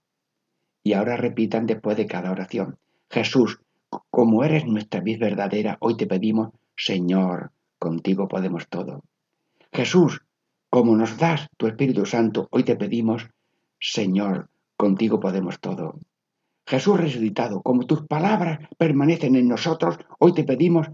Y 0.84 0.94
ahora 0.94 1.18
repitan 1.18 1.66
después 1.66 1.96
de 1.98 2.08
cada 2.08 2.32
oración, 2.32 2.78
Jesús, 3.10 3.60
como 4.10 4.44
eres 4.44 4.66
nuestra 4.66 5.02
vida 5.02 5.28
verdadera, 5.28 5.78
hoy 5.80 5.96
te 5.96 6.08
pedimos, 6.08 6.50
Señor, 6.76 7.52
contigo 7.80 8.28
podemos 8.28 8.68
todo. 8.68 9.04
Jesús, 9.72 10.22
como 10.70 10.96
nos 10.96 11.18
das 11.18 11.48
tu 11.58 11.68
Espíritu 11.68 12.06
Santo, 12.06 12.48
hoy 12.52 12.64
te 12.64 12.76
pedimos, 12.76 13.30
Señor, 13.80 14.50
contigo 14.76 15.20
podemos 15.20 15.60
todo. 15.60 16.00
Jesús 16.66 17.00
resucitado, 17.00 17.62
como 17.62 17.86
tus 17.86 18.08
palabras 18.08 18.60
permanecen 18.78 19.36
en 19.36 19.48
nosotros, 19.48 19.98
hoy 20.20 20.34
te 20.34 20.44
pedimos, 20.44 20.88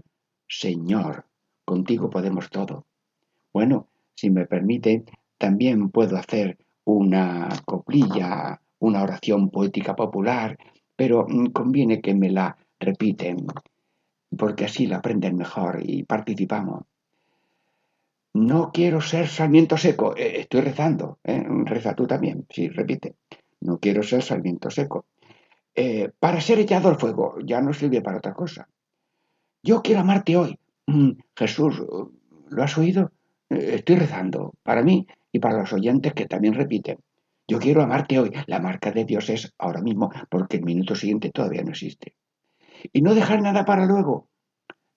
Señor, 0.48 1.26
contigo 1.64 2.10
podemos 2.10 2.50
todo. 2.50 2.86
Bueno, 3.52 3.88
si 4.14 4.30
me 4.30 4.46
permite, 4.46 5.04
también 5.38 5.90
puedo 5.90 6.16
hacer 6.16 6.58
una 6.84 7.48
coplilla, 7.64 8.60
una 8.80 9.02
oración 9.02 9.50
poética 9.50 9.94
popular, 9.94 10.58
pero 10.96 11.26
mm, 11.28 11.46
conviene 11.46 12.00
que 12.00 12.14
me 12.14 12.30
la 12.30 12.56
repiten, 12.78 13.46
porque 14.36 14.64
así 14.64 14.86
la 14.86 14.96
aprenden 14.96 15.36
mejor 15.36 15.80
y 15.82 16.02
participamos. 16.02 16.84
No 18.32 18.70
quiero 18.72 19.00
ser 19.00 19.28
sarmiento 19.28 19.76
seco. 19.76 20.16
Eh, 20.16 20.40
estoy 20.40 20.60
rezando. 20.60 21.18
¿eh? 21.24 21.42
Reza 21.64 21.94
tú 21.94 22.06
también. 22.06 22.46
Sí, 22.48 22.68
repite. 22.68 23.16
No 23.60 23.78
quiero 23.78 24.02
ser 24.02 24.22
sarmiento 24.22 24.70
seco. 24.70 25.06
Eh, 25.74 26.10
para 26.18 26.40
ser 26.40 26.58
echado 26.58 26.88
al 26.88 26.98
fuego, 26.98 27.36
ya 27.44 27.60
no 27.60 27.72
sirve 27.72 28.02
para 28.02 28.18
otra 28.18 28.34
cosa. 28.34 28.68
Yo 29.62 29.82
quiero 29.82 30.00
amarte 30.00 30.36
hoy. 30.36 30.58
Mm, 30.86 31.12
Jesús, 31.36 31.82
¿lo 32.48 32.62
has 32.62 32.76
oído? 32.76 33.12
eh, 33.50 33.74
estoy 33.76 33.96
rezando 33.96 34.54
para 34.62 34.82
mí 34.82 35.06
y 35.32 35.38
para 35.38 35.58
los 35.58 35.72
oyentes 35.72 36.14
que 36.14 36.26
también 36.26 36.54
repiten. 36.54 36.98
Yo 37.46 37.58
quiero 37.58 37.82
amarte 37.82 38.18
hoy. 38.18 38.32
La 38.46 38.60
marca 38.60 38.92
de 38.92 39.04
Dios 39.04 39.28
es 39.28 39.52
ahora 39.58 39.82
mismo 39.82 40.10
porque 40.30 40.56
el 40.56 40.64
minuto 40.64 40.94
siguiente 40.94 41.30
todavía 41.30 41.62
no 41.62 41.70
existe. 41.70 42.14
Y 42.92 43.02
no 43.02 43.14
dejar 43.14 43.42
nada 43.42 43.64
para 43.64 43.86
luego. 43.86 44.28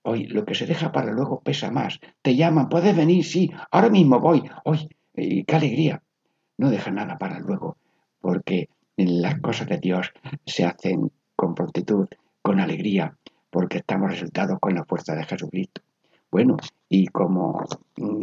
Hoy 0.03 0.27
lo 0.27 0.46
que 0.46 0.53
se 0.53 0.65
deja 0.65 0.92
para 0.92 1.12
luego 1.12 1.42
pesa 1.42 1.72
más. 1.72 2.00
Te 2.22 2.36
llaman, 2.36 2.70
puedes 2.70 2.96
venir, 2.96 3.25
sí, 3.25 3.51
ahora 3.72 3.89
mismo 3.89 4.20
voy. 4.20 4.44
Hoy, 4.65 4.88
qué 5.13 5.56
alegría. 5.56 6.03
No 6.58 6.70
deja 6.70 6.92
nada 6.92 7.18
para 7.18 7.39
luego, 7.39 7.77
porque 8.20 8.70
las 8.97 9.39
cosas 9.39 9.67
de 9.67 9.77
Dios 9.77 10.13
se 10.45 10.65
hacen 10.65 11.12
con 11.35 11.55
prontitud, 11.55 12.07
con 12.41 12.59
alegría, 12.59 13.17
porque 13.50 13.79
estamos 13.79 14.12
resultados 14.12 14.59
con 14.59 14.75
la 14.75 14.85
fuerza 14.85 15.15
de 15.15 15.25
Jesucristo. 15.25 15.81
Bueno, 16.31 16.57
y 16.89 17.07
como 17.07 17.63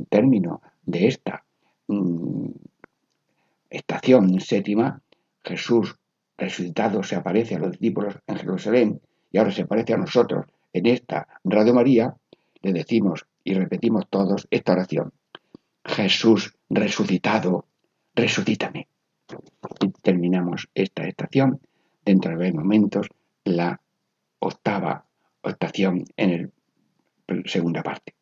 término 0.08 0.60
de 0.84 1.06
esta 1.06 1.44
mm, 1.88 2.50
estación 3.70 4.40
séptima, 4.40 5.00
Jesús 5.44 5.96
resucitado 6.36 7.02
se 7.02 7.16
aparece 7.16 7.54
a 7.54 7.58
los 7.58 7.72
discípulos 7.72 8.16
en 8.26 8.36
Jerusalén 8.36 9.00
y 9.30 9.38
ahora 9.38 9.52
se 9.52 9.62
aparece 9.62 9.94
a 9.94 9.98
nosotros 9.98 10.46
en 10.72 10.86
esta 10.86 11.28
Radio 11.44 11.74
María, 11.74 12.14
le 12.62 12.72
decimos 12.72 13.26
y 13.44 13.54
repetimos 13.54 14.08
todos 14.08 14.46
esta 14.50 14.72
oración. 14.72 15.12
Jesús 15.84 16.54
resucitado, 16.68 17.66
resucítame. 18.14 18.89
Terminamos 20.02 20.68
esta 20.74 21.06
estación. 21.06 21.60
Dentro 22.04 22.36
de 22.38 22.52
momentos, 22.52 23.08
la 23.44 23.80
octava 24.38 25.04
estación 25.44 26.04
en 26.16 26.52
la 27.26 27.42
segunda 27.44 27.82
parte. 27.82 28.14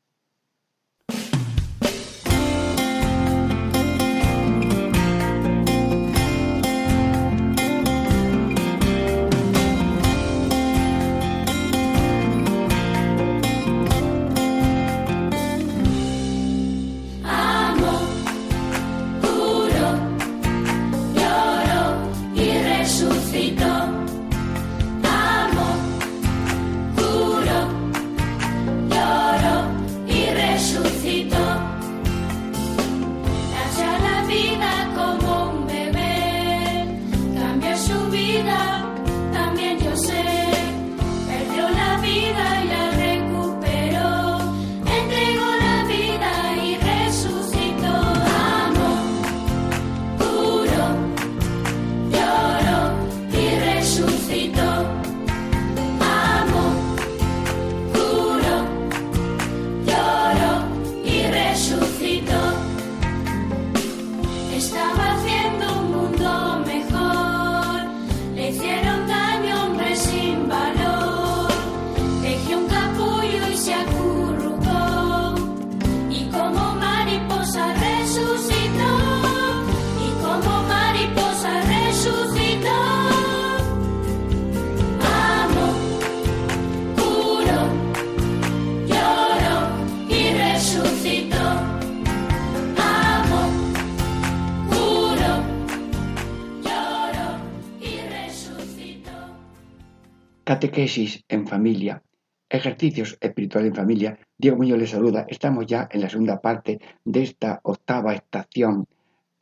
Catequesis 100.79 101.25
en 101.29 101.45
familia, 101.45 102.05
ejercicios 102.49 103.19
espirituales 103.21 103.71
en 103.71 103.75
familia. 103.75 104.19
Diego 104.39 104.59
Muñoz 104.59 104.79
les 104.79 104.91
saluda. 104.91 105.27
Estamos 105.29 105.67
ya 105.67 105.89
en 105.91 106.01
la 106.03 106.09
segunda 106.09 106.41
parte 106.41 106.79
de 107.05 107.23
esta 107.25 107.59
octava 107.65 108.15
estación 108.15 108.87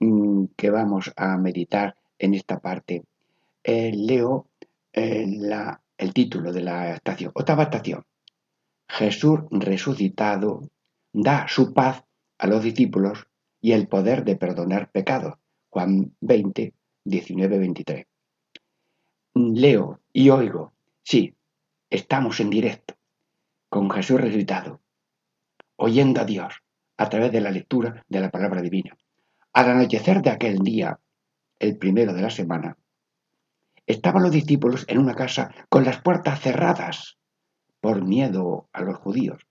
mm, 0.00 0.44
que 0.56 0.70
vamos 0.70 1.12
a 1.14 1.36
meditar 1.36 1.94
en 2.18 2.32
esta 2.32 2.58
parte. 2.58 3.04
Eh, 3.62 3.92
leo 3.94 4.48
eh, 4.94 5.26
el 5.98 6.14
título 6.14 6.54
de 6.54 6.62
la 6.62 6.94
estación. 6.94 7.32
Octava 7.34 7.64
estación. 7.64 8.02
Jesús 8.88 9.40
resucitado 9.50 10.62
da 11.12 11.46
su 11.48 11.74
paz 11.74 12.02
a 12.38 12.46
los 12.46 12.62
discípulos 12.62 13.26
y 13.60 13.72
el 13.72 13.88
poder 13.88 14.24
de 14.24 14.36
perdonar 14.36 14.90
pecados. 14.90 15.34
Juan 15.68 16.14
20, 16.22 16.72
19, 17.04 17.58
23. 17.58 18.06
Leo 19.34 20.00
y 20.14 20.30
oigo 20.30 20.72
Sí, 21.08 21.36
estamos 21.88 22.40
en 22.40 22.50
directo, 22.50 22.96
con 23.68 23.88
Jesús 23.92 24.20
resucitado, 24.20 24.80
oyendo 25.76 26.20
a 26.20 26.24
Dios 26.24 26.64
a 26.96 27.08
través 27.08 27.30
de 27.30 27.40
la 27.40 27.52
lectura 27.52 28.04
de 28.08 28.18
la 28.18 28.32
palabra 28.32 28.60
divina. 28.60 28.98
Al 29.52 29.70
anochecer 29.70 30.20
de 30.20 30.30
aquel 30.30 30.58
día, 30.58 30.98
el 31.60 31.78
primero 31.78 32.12
de 32.12 32.22
la 32.22 32.30
semana, 32.30 32.76
estaban 33.86 34.24
los 34.24 34.32
discípulos 34.32 34.84
en 34.88 34.98
una 34.98 35.14
casa 35.14 35.54
con 35.68 35.84
las 35.84 36.02
puertas 36.02 36.40
cerradas 36.40 37.18
por 37.80 38.04
miedo 38.04 38.68
a 38.72 38.82
los 38.82 38.98
judíos. 38.98 39.46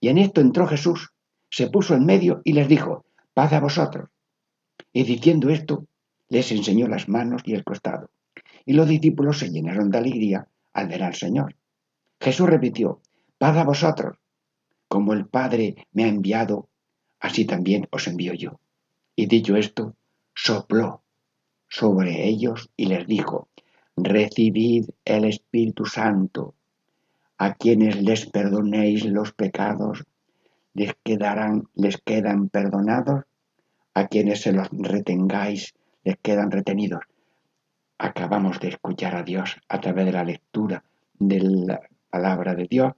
Y 0.00 0.08
en 0.08 0.18
esto 0.18 0.40
entró 0.40 0.66
Jesús, 0.66 1.12
se 1.50 1.70
puso 1.70 1.94
en 1.94 2.04
medio 2.04 2.40
y 2.42 2.52
les 2.52 2.66
dijo, 2.66 3.06
paz 3.32 3.52
a 3.52 3.60
vosotros. 3.60 4.10
Y 4.92 5.04
diciendo 5.04 5.50
esto, 5.50 5.86
les 6.28 6.50
enseñó 6.50 6.88
las 6.88 7.08
manos 7.08 7.42
y 7.44 7.54
el 7.54 7.62
costado. 7.62 8.10
Y 8.66 8.72
los 8.72 8.88
discípulos 8.88 9.38
se 9.38 9.50
llenaron 9.50 9.88
de 9.88 9.98
alegría 9.98 10.48
al 10.74 10.88
ver 10.88 11.02
al 11.02 11.14
Señor. 11.14 11.56
Jesús 12.20 12.48
repitió, 12.48 13.00
paz 13.38 13.56
a 13.56 13.64
vosotros, 13.64 14.18
como 14.88 15.12
el 15.14 15.26
Padre 15.26 15.86
me 15.92 16.04
ha 16.04 16.08
enviado, 16.08 16.68
así 17.20 17.46
también 17.46 17.88
os 17.90 18.06
envío 18.06 18.34
yo. 18.34 18.60
Y 19.16 19.26
dicho 19.26 19.56
esto, 19.56 19.96
sopló 20.34 21.02
sobre 21.68 22.26
ellos 22.28 22.70
y 22.76 22.86
les 22.86 23.06
dijo, 23.06 23.48
recibid 23.96 24.90
el 25.04 25.24
Espíritu 25.24 25.86
Santo. 25.86 26.54
A 27.38 27.54
quienes 27.54 28.00
les 28.00 28.26
perdonéis 28.26 29.04
los 29.04 29.32
pecados, 29.32 30.04
les 30.72 30.92
quedarán, 31.02 31.68
les 31.74 31.96
quedan 31.98 32.48
perdonados. 32.48 33.24
A 33.94 34.08
quienes 34.08 34.42
se 34.42 34.52
los 34.52 34.68
retengáis, 34.72 35.74
les 36.02 36.16
quedan 36.18 36.50
retenidos. 36.50 37.04
Acabamos 37.98 38.60
de 38.60 38.68
escuchar 38.68 39.14
a 39.14 39.22
Dios 39.22 39.56
a 39.68 39.80
través 39.80 40.06
de 40.06 40.12
la 40.12 40.24
lectura 40.24 40.82
de 41.18 41.40
la 41.40 41.80
palabra 42.10 42.54
de 42.54 42.66
Dios 42.66 42.92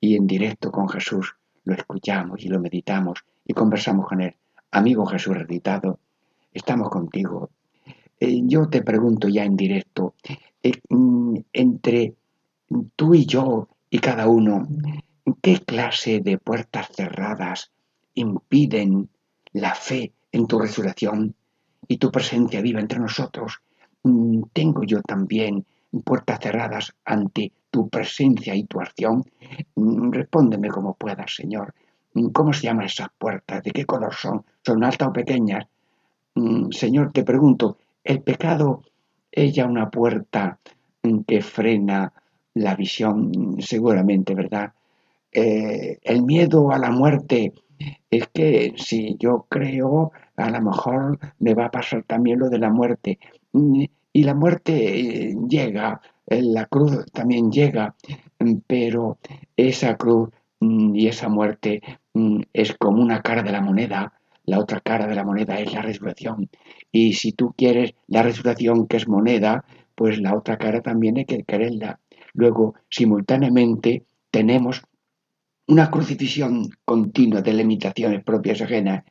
y 0.00 0.16
en 0.16 0.26
directo 0.26 0.72
con 0.72 0.88
Jesús 0.88 1.36
lo 1.64 1.74
escuchamos 1.74 2.42
y 2.42 2.48
lo 2.48 2.60
meditamos 2.60 3.24
y 3.44 3.52
conversamos 3.52 4.06
con 4.06 4.20
Él. 4.20 4.34
Amigo 4.70 5.06
Jesús 5.06 5.36
reeditado, 5.36 5.98
estamos 6.52 6.88
contigo. 6.88 7.50
Eh, 8.18 8.40
yo 8.44 8.68
te 8.68 8.82
pregunto 8.82 9.28
ya 9.28 9.44
en 9.44 9.56
directo, 9.56 10.14
eh, 10.62 10.80
mm, 10.88 11.36
entre 11.52 12.14
tú 12.96 13.14
y 13.14 13.26
yo 13.26 13.68
y 13.90 13.98
cada 13.98 14.28
uno, 14.28 14.66
¿qué 15.42 15.60
clase 15.60 16.20
de 16.20 16.38
puertas 16.38 16.88
cerradas 16.94 17.70
impiden 18.14 19.10
la 19.52 19.74
fe 19.74 20.12
en 20.32 20.46
tu 20.46 20.58
resurrección 20.58 21.34
y 21.86 21.98
tu 21.98 22.10
presencia 22.10 22.62
viva 22.62 22.80
entre 22.80 22.98
nosotros? 22.98 23.60
Mm, 24.04 24.42
tengo 24.52 24.82
yo 24.84 25.00
también 25.02 25.64
puertas 26.04 26.40
cerradas 26.40 26.94
ante 27.04 27.52
tu 27.70 27.88
presencia 27.88 28.54
y 28.54 28.64
tu 28.64 28.80
acción? 28.80 29.24
Mm, 29.76 30.10
respóndeme 30.12 30.68
como 30.68 30.94
puedas, 30.94 31.34
Señor. 31.34 31.74
Mm, 32.14 32.28
¿Cómo 32.28 32.52
se 32.52 32.62
llaman 32.66 32.86
esas 32.86 33.08
puertas? 33.18 33.62
¿De 33.62 33.70
qué 33.72 33.84
color 33.84 34.14
son? 34.14 34.44
¿Son 34.64 34.82
altas 34.84 35.08
o 35.08 35.12
pequeñas? 35.12 35.66
Señor, 36.70 37.12
te 37.12 37.24
pregunto, 37.24 37.76
¿el 38.04 38.22
pecado 38.22 38.82
es 39.30 39.54
ya 39.54 39.66
una 39.66 39.90
puerta 39.90 40.58
que 41.26 41.42
frena 41.42 42.12
la 42.54 42.74
visión? 42.74 43.56
Seguramente, 43.60 44.34
¿verdad? 44.34 44.72
Eh, 45.32 45.98
¿El 46.02 46.22
miedo 46.24 46.72
a 46.72 46.78
la 46.78 46.90
muerte 46.90 47.52
es 48.10 48.28
que 48.34 48.74
si 48.76 49.16
yo 49.18 49.46
creo, 49.48 50.12
a 50.36 50.50
lo 50.50 50.60
mejor 50.62 51.18
me 51.40 51.54
va 51.54 51.66
a 51.66 51.70
pasar 51.70 52.04
también 52.04 52.38
lo 52.40 52.48
de 52.50 52.58
la 52.58 52.70
muerte. 52.70 53.18
Y 53.52 54.24
la 54.24 54.34
muerte 54.34 55.30
eh, 55.30 55.36
llega, 55.48 56.00
eh, 56.26 56.42
la 56.42 56.66
cruz 56.66 57.04
también 57.12 57.50
llega, 57.50 57.94
pero 58.66 59.18
esa 59.56 59.96
cruz 59.96 60.30
mm, 60.60 60.94
y 60.94 61.08
esa 61.08 61.28
muerte 61.28 61.82
mm, 62.14 62.40
es 62.52 62.74
como 62.74 63.02
una 63.02 63.22
cara 63.22 63.42
de 63.42 63.52
la 63.52 63.60
moneda. 63.60 64.12
La 64.44 64.58
otra 64.58 64.80
cara 64.80 65.06
de 65.06 65.14
la 65.14 65.24
moneda 65.24 65.60
es 65.60 65.72
la 65.72 65.82
resurrección. 65.82 66.50
Y 66.90 67.14
si 67.14 67.32
tú 67.32 67.54
quieres 67.56 67.94
la 68.08 68.22
resurrección 68.22 68.86
que 68.86 68.96
es 68.96 69.08
moneda, 69.08 69.64
pues 69.94 70.20
la 70.20 70.36
otra 70.36 70.58
cara 70.58 70.82
también 70.82 71.16
hay 71.16 71.24
que 71.24 71.44
quererla. 71.44 72.00
Luego, 72.34 72.74
simultáneamente, 72.88 74.04
tenemos 74.30 74.82
una 75.68 75.90
crucifixión 75.90 76.68
continua 76.84 77.40
de 77.40 77.52
limitaciones 77.52 78.24
propias 78.24 78.60
ajenas 78.62 79.04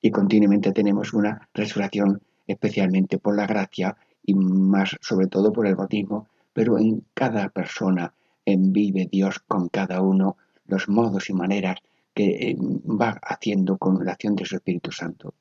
y 0.00 0.10
continuamente 0.10 0.72
tenemos 0.72 1.12
una 1.12 1.48
resurrección 1.52 2.22
especialmente 2.52 3.18
por 3.18 3.36
la 3.36 3.46
gracia 3.46 3.96
y 4.24 4.34
más 4.34 4.96
sobre 5.00 5.26
todo 5.26 5.52
por 5.52 5.66
el 5.66 5.76
bautismo, 5.76 6.28
pero 6.52 6.78
en 6.78 7.04
cada 7.14 7.48
persona 7.48 8.12
vive 8.58 9.08
Dios 9.10 9.40
con 9.40 9.68
cada 9.68 10.00
uno 10.00 10.36
los 10.66 10.88
modos 10.88 11.30
y 11.30 11.34
maneras 11.34 11.76
que 12.14 12.50
eh, 12.50 12.56
va 12.58 13.18
haciendo 13.22 13.78
con 13.78 14.04
la 14.04 14.12
acción 14.12 14.34
de 14.34 14.44
su 14.44 14.56
Espíritu 14.56 14.92
Santo. 14.92 15.34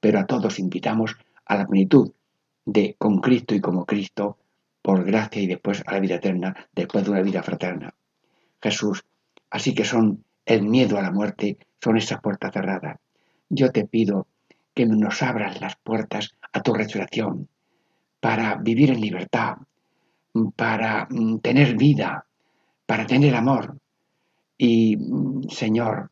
Pero 0.00 0.18
a 0.18 0.26
todos 0.26 0.58
invitamos 0.58 1.16
a 1.44 1.56
la 1.56 1.66
plenitud 1.66 2.12
de 2.64 2.96
con 2.98 3.20
Cristo 3.20 3.54
y 3.54 3.60
como 3.60 3.84
Cristo, 3.84 4.38
por 4.82 5.04
gracia 5.04 5.42
y 5.42 5.46
después 5.46 5.82
a 5.86 5.92
la 5.92 6.00
vida 6.00 6.16
eterna, 6.16 6.68
después 6.74 7.04
de 7.04 7.10
una 7.10 7.22
vida 7.22 7.42
fraterna. 7.42 7.94
Jesús, 8.60 9.04
así 9.50 9.74
que 9.74 9.84
son 9.84 10.24
el 10.44 10.62
miedo 10.62 10.98
a 10.98 11.02
la 11.02 11.10
muerte, 11.10 11.58
son 11.82 11.96
esas 11.96 12.20
puertas 12.20 12.52
cerradas. 12.52 12.98
Yo 13.48 13.70
te 13.70 13.84
pido 13.84 14.26
que 14.76 14.84
nos 14.84 15.22
abras 15.22 15.58
las 15.62 15.74
puertas 15.76 16.36
a 16.52 16.60
tu 16.60 16.74
resurrección, 16.74 17.48
para 18.20 18.56
vivir 18.56 18.90
en 18.90 19.00
libertad, 19.00 19.54
para 20.54 21.08
mm, 21.08 21.38
tener 21.38 21.76
vida, 21.78 22.26
para 22.84 23.06
tener 23.06 23.34
amor. 23.34 23.78
Y, 24.58 24.98
mm, 24.98 25.48
Señor, 25.48 26.10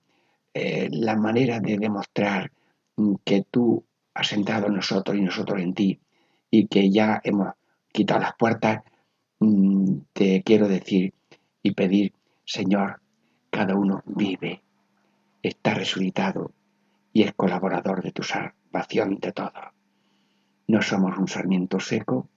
eh, 0.55 0.89
la 0.91 1.15
manera 1.15 1.61
de 1.61 1.77
demostrar 1.77 2.51
mm, 2.97 3.17
que 3.23 3.45
tú 3.51 3.85
has 4.15 4.33
entrado 4.33 4.69
en 4.69 4.77
nosotros 4.77 5.15
y 5.15 5.21
nosotros 5.21 5.61
en 5.61 5.75
ti 5.75 6.01
y 6.51 6.67
que 6.67 6.91
ya 6.91 7.21
hemos 7.23 7.53
quitado 7.93 8.21
las 8.21 8.35
puertas, 8.35 8.83
te 10.15 10.43
quiero 10.43 10.69
decir 10.69 11.13
y 11.63 11.73
pedir, 11.73 12.15
Señor, 12.47 13.03
cada 13.51 13.75
uno 13.75 14.03
vive, 14.07 14.63
está 15.43 15.75
resucitado 15.75 16.53
y 17.15 17.23
es 17.23 17.33
colaborador 17.33 18.03
de 18.03 18.11
tu 18.11 18.25
salvación 18.25 19.19
de 19.21 19.33
todo. 19.33 19.53
No 20.67 20.83
somos 20.83 21.17
un 21.17 21.29
sarmiento 21.29 21.79
seco, 21.79 22.29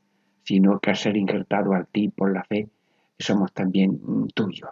sino 0.43 0.79
que 0.79 0.91
al 0.91 0.95
ser 0.95 1.17
injertado 1.17 1.73
a 1.73 1.83
ti 1.83 2.09
por 2.09 2.31
la 2.31 2.43
fe, 2.43 2.69
somos 3.17 3.51
también 3.53 3.99
tuyos. 4.35 4.69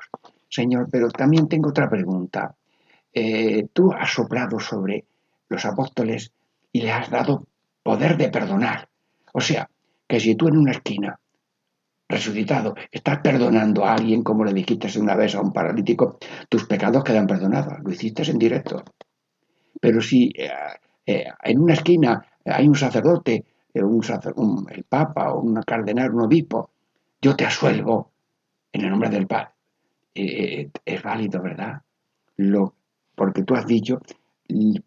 Señor, 0.48 0.88
pero 0.92 1.10
también 1.10 1.50
tengo 1.50 1.70
otra 1.70 1.90
pregunta. 1.90 2.56
Eh, 3.12 3.68
tú 3.74 3.92
has 3.92 4.12
soplado 4.12 4.60
sobre 4.60 5.06
los 5.50 5.66
apóstoles 5.66 6.32
y 6.72 6.82
les 6.82 6.94
has 6.94 7.10
dado 7.10 7.48
poder 7.82 8.16
de 8.16 8.30
perdonar. 8.30 8.88
O 9.34 9.42
sea, 9.42 9.68
que 10.08 10.20
si 10.20 10.36
tú 10.36 10.48
en 10.48 10.58
una 10.58 10.72
esquina, 10.72 11.20
resucitado, 12.08 12.76
estás 12.92 13.20
perdonando 13.24 13.86
a 13.86 13.96
alguien 13.96 14.22
como 14.22 14.46
le 14.46 14.54
dijiste 14.54 15.00
una 15.00 15.16
vez 15.16 15.34
a 15.34 15.42
un 15.42 15.52
paralítico, 15.52 16.20
tus 16.48 16.66
pecados 16.68 17.04
quedan 17.04 17.26
perdonados. 17.26 17.80
Lo 17.84 17.92
hiciste 17.92 18.30
en 18.30 18.38
directo. 18.38 18.84
Pero 19.86 20.02
si 20.02 20.34
eh, 20.36 20.50
eh, 21.06 21.26
en 21.44 21.60
una 21.60 21.74
esquina 21.74 22.26
hay 22.44 22.68
un 22.68 22.74
sacerdote, 22.74 23.46
eh, 23.72 23.84
un, 23.84 24.02
el 24.72 24.84
papa 24.84 25.32
o 25.32 25.42
un 25.42 25.62
cardenal, 25.62 26.12
un 26.12 26.22
obispo, 26.22 26.72
yo 27.22 27.36
te 27.36 27.46
asuelvo 27.46 28.12
en 28.74 28.82
el 28.82 28.90
nombre 28.90 29.12
del 29.12 29.28
Padre. 29.28 29.52
es 30.16 31.04
válido, 31.04 31.40
¿verdad? 31.40 31.84
Lo, 32.38 32.74
porque 33.14 33.44
tú 33.44 33.54
has 33.54 33.68
dicho, 33.68 34.00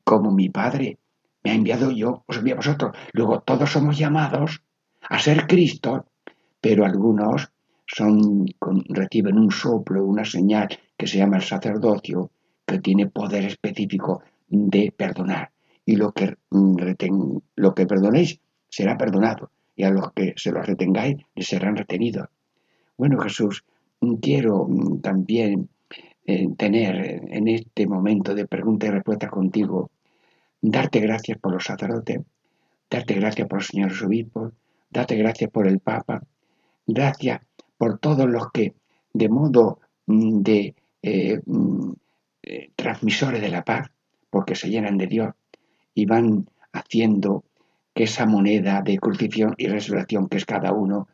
como 0.03 0.33
mi 0.33 0.49
Padre 0.49 0.99
me 1.45 1.53
ha 1.53 1.55
enviado 1.55 1.93
yo, 1.93 2.25
os 2.27 2.39
envío 2.39 2.55
a 2.55 2.57
vosotros. 2.57 2.97
Luego 3.13 3.39
todos 3.43 3.71
somos 3.71 3.97
llamados 3.97 4.65
a 5.09 5.21
ser 5.21 5.47
Cristo, 5.47 6.07
pero 6.61 6.85
algunos 6.85 7.53
son, 7.87 8.47
reciben 8.89 9.39
un 9.39 9.53
soplo, 9.53 10.05
una 10.05 10.25
señal 10.25 10.67
que 10.97 11.07
se 11.07 11.19
llama 11.19 11.37
el 11.37 11.45
sacerdocio, 11.45 12.33
que 12.67 12.81
tiene 12.81 13.07
poder 13.07 13.45
específico 13.45 14.25
de 14.49 14.93
perdonar. 14.97 15.51
Y 15.85 15.97
lo 15.97 16.13
que, 16.13 16.37
lo 16.51 17.75
que 17.75 17.87
perdonéis 17.87 18.41
será 18.69 18.97
perdonado, 18.99 19.51
y 19.75 19.85
a 19.85 19.91
los 19.91 20.13
que 20.13 20.35
se 20.37 20.53
los 20.53 20.67
retengáis 20.67 21.17
les 21.35 21.47
serán 21.47 21.77
retenidos. 21.77 22.29
Bueno, 22.97 23.19
Jesús, 23.21 23.65
quiero 24.21 24.69
también 25.03 25.69
eh, 26.27 26.49
tener 26.57 27.25
en 27.29 27.49
este 27.49 27.87
momento 27.87 28.35
de 28.35 28.47
pregunta 28.47 28.87
y 28.87 28.91
respuesta 28.91 29.29
contigo, 29.29 29.91
darte 30.61 31.01
gracias 31.01 31.39
por 31.39 31.53
los 31.53 31.65
sacerdotes, 31.65 32.21
darte 32.91 33.15
gracias 33.15 33.49
por 33.49 33.59
los 33.59 33.67
señores 33.67 34.03
obispos, 34.03 34.53
darte 34.91 35.17
gracias 35.17 35.51
por 35.51 35.67
el 35.67 35.81
Papa, 35.81 36.23
gracias 36.87 37.41
por 37.79 37.99
todos 37.99 38.29
los 38.29 38.51
que 38.53 38.75
de 39.15 39.29
modo 39.29 39.79
mm, 40.07 40.43
de 40.43 40.75
eh, 41.03 41.41
mm, 41.47 41.93
eh, 42.43 42.71
transmisores 42.77 43.41
de 43.41 43.49
la 43.49 43.65
paz, 43.65 43.91
porque 44.31 44.55
se 44.55 44.71
llenan 44.71 44.99
de 44.99 45.07
Dios 45.07 45.35
y 45.95 46.07
van 46.07 46.49
haciendo 46.73 47.45
que 47.95 48.05
esa 48.05 48.27
moneda 48.27 48.83
de 48.83 48.99
crucifixión 48.99 49.55
y 49.57 49.67
resurrección 49.67 50.29
que 50.29 50.37
es 50.37 50.45
cada 50.45 50.73
uno, 50.73 51.09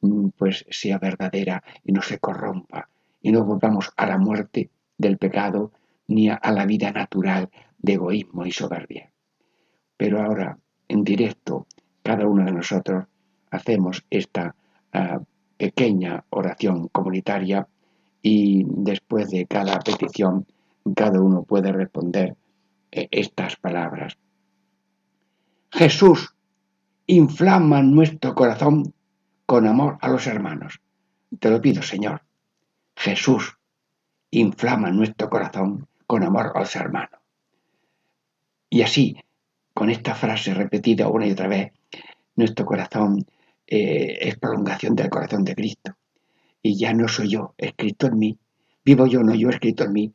mm, 0.00 0.28
pues 0.36 0.66
sea 0.70 0.98
verdadera 0.98 1.62
y 1.84 1.92
no 1.92 2.02
se 2.02 2.18
corrompa 2.18 2.88
y 3.22 3.32
no 3.32 3.44
volvamos 3.44 3.90
a 3.96 4.06
la 4.06 4.18
muerte 4.18 4.70
del 4.98 5.18
pecado 5.18 5.72
ni 6.08 6.28
a, 6.28 6.38
la 6.52 6.66
vida 6.66 6.92
natural 6.92 7.50
de 7.78 7.94
egoísmo 7.94 8.46
y 8.46 8.52
soberbia. 8.52 9.10
Pero 9.96 10.22
ahora, 10.22 10.58
en 10.88 11.02
directo, 11.02 11.66
cada 12.02 12.26
uno 12.26 12.44
de 12.44 12.52
nosotros 12.52 13.06
hacemos 13.50 14.04
esta 14.10 14.54
ah, 14.92 15.20
pequeña 15.56 16.24
oración 16.30 16.88
comunitaria 16.88 17.66
y 18.22 18.64
después 18.68 19.30
de 19.30 19.46
cada 19.46 19.78
petición, 19.80 20.46
cada 20.94 21.20
uno 21.20 21.42
puede 21.42 21.72
responder 21.72 22.36
estas 23.10 23.56
palabras. 23.56 24.18
Jesús 25.70 26.34
inflama 27.06 27.82
nuestro 27.82 28.34
corazón 28.34 28.94
con 29.44 29.66
amor 29.66 29.98
a 30.00 30.08
los 30.08 30.26
hermanos. 30.26 30.80
Te 31.38 31.50
lo 31.50 31.60
pido, 31.60 31.82
Señor. 31.82 32.22
Jesús 32.96 33.56
inflama 34.30 34.90
nuestro 34.90 35.28
corazón 35.28 35.86
con 36.06 36.24
amor 36.24 36.52
a 36.54 36.60
los 36.60 36.74
hermanos. 36.76 37.20
Y 38.70 38.82
así, 38.82 39.16
con 39.74 39.90
esta 39.90 40.14
frase 40.14 40.54
repetida 40.54 41.08
una 41.08 41.26
y 41.26 41.32
otra 41.32 41.48
vez, 41.48 41.72
nuestro 42.34 42.66
corazón 42.66 43.24
eh, 43.66 44.18
es 44.20 44.38
prolongación 44.38 44.94
del 44.94 45.10
corazón 45.10 45.44
de 45.44 45.54
Cristo. 45.54 45.96
Y 46.62 46.76
ya 46.76 46.92
no 46.92 47.08
soy 47.08 47.28
yo, 47.28 47.54
escrito 47.58 48.06
en 48.06 48.18
mí. 48.18 48.38
Vivo 48.84 49.06
yo, 49.06 49.22
no 49.22 49.34
yo, 49.34 49.50
escrito 49.50 49.84
en 49.84 49.92
mí. 49.92 50.14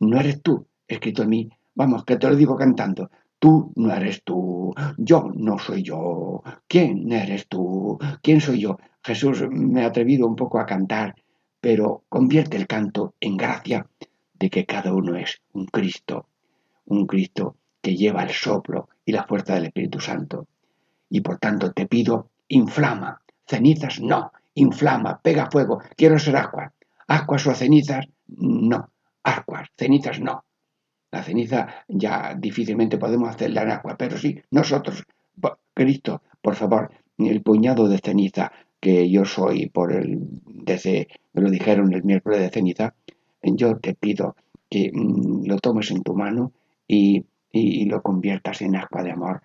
No 0.00 0.18
eres 0.18 0.42
tú, 0.42 0.66
escrito 0.88 1.22
en 1.22 1.28
mí. 1.28 1.50
Vamos, 1.74 2.04
que 2.04 2.16
te 2.16 2.28
lo 2.28 2.36
digo 2.36 2.56
cantando. 2.56 3.10
Tú 3.38 3.72
no 3.76 3.92
eres 3.92 4.22
tú, 4.24 4.72
yo 4.96 5.30
no 5.34 5.58
soy 5.58 5.82
yo. 5.82 6.42
¿Quién 6.66 7.12
eres 7.12 7.48
tú? 7.48 7.98
¿Quién 8.22 8.40
soy 8.40 8.60
yo? 8.60 8.78
Jesús 9.02 9.44
me 9.50 9.82
ha 9.82 9.88
atrevido 9.88 10.26
un 10.26 10.36
poco 10.36 10.58
a 10.58 10.66
cantar, 10.66 11.14
pero 11.60 12.04
convierte 12.08 12.56
el 12.56 12.66
canto 12.66 13.14
en 13.20 13.36
gracia 13.36 13.86
de 14.32 14.48
que 14.48 14.64
cada 14.64 14.94
uno 14.94 15.16
es 15.16 15.42
un 15.52 15.66
Cristo, 15.66 16.28
un 16.86 17.06
Cristo 17.06 17.56
que 17.82 17.96
lleva 17.96 18.22
el 18.22 18.30
soplo 18.30 18.88
y 19.04 19.12
la 19.12 19.24
fuerza 19.24 19.54
del 19.54 19.66
Espíritu 19.66 20.00
Santo. 20.00 20.46
Y 21.10 21.20
por 21.20 21.38
tanto 21.38 21.72
te 21.72 21.86
pido, 21.86 22.30
inflama, 22.48 23.20
cenizas 23.46 24.00
no, 24.00 24.32
inflama, 24.54 25.20
pega 25.22 25.50
fuego, 25.50 25.80
quiero 25.96 26.18
ser 26.18 26.36
agua. 26.36 26.72
Aguas 27.06 27.46
o 27.46 27.54
cenizas, 27.54 28.06
no, 28.28 28.88
aguas, 29.22 29.68
cenizas 29.76 30.18
no. 30.20 30.44
La 31.14 31.22
ceniza 31.22 31.68
ya 31.86 32.34
difícilmente 32.36 32.98
podemos 32.98 33.28
hacerla 33.28 33.62
en 33.62 33.70
agua, 33.70 33.94
pero 33.96 34.18
sí, 34.18 34.36
nosotros, 34.50 35.04
Cristo, 35.72 36.22
por 36.42 36.56
favor, 36.56 36.90
el 37.18 37.40
puñado 37.40 37.86
de 37.86 37.98
ceniza 37.98 38.50
que 38.80 39.08
yo 39.08 39.24
soy 39.24 39.68
por 39.68 39.92
el, 39.92 40.18
desde, 40.44 41.06
me 41.32 41.42
lo 41.42 41.50
dijeron 41.52 41.94
el 41.94 42.02
miércoles 42.02 42.40
de 42.40 42.50
ceniza, 42.50 42.96
yo 43.44 43.76
te 43.76 43.94
pido 43.94 44.34
que 44.68 44.90
mm, 44.92 45.44
lo 45.46 45.58
tomes 45.58 45.92
en 45.92 46.02
tu 46.02 46.16
mano 46.16 46.50
y, 46.88 47.24
y, 47.52 47.84
lo 47.84 48.02
conviertas 48.02 48.62
en 48.62 48.74
agua 48.74 49.04
de 49.04 49.12
amor, 49.12 49.40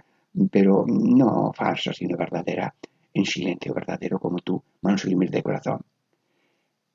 pero 0.49 0.85
no 0.87 1.53
falsa, 1.53 1.93
sino 1.93 2.17
verdadera, 2.17 2.73
en 3.13 3.25
silencio 3.25 3.75
verdadero 3.75 4.17
como 4.17 4.39
tú, 4.39 4.63
manso 4.81 5.07
y 5.07 5.13
humilde 5.13 5.37
de 5.37 5.43
corazón. 5.43 5.81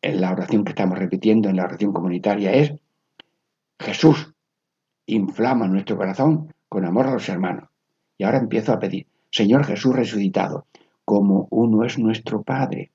En 0.02 0.20
la 0.20 0.32
oración 0.32 0.64
que 0.64 0.70
estamos 0.70 0.98
repitiendo 0.98 1.48
en 1.48 1.58
la 1.58 1.64
oración 1.64 1.92
comunitaria 1.92 2.52
es 2.52 2.74
Jesús, 3.78 4.33
inflama 5.06 5.66
nuestro 5.68 5.96
corazón 5.96 6.52
con 6.68 6.84
amor 6.84 7.06
a 7.06 7.12
los 7.12 7.28
hermanos. 7.28 7.68
Y 8.16 8.24
ahora 8.24 8.38
empiezo 8.38 8.72
a 8.72 8.78
pedir, 8.78 9.06
Señor 9.30 9.64
Jesús 9.64 9.94
resucitado, 9.94 10.66
como 11.04 11.48
uno 11.50 11.84
es 11.84 11.98
nuestro 11.98 12.42
Padre 12.42 12.92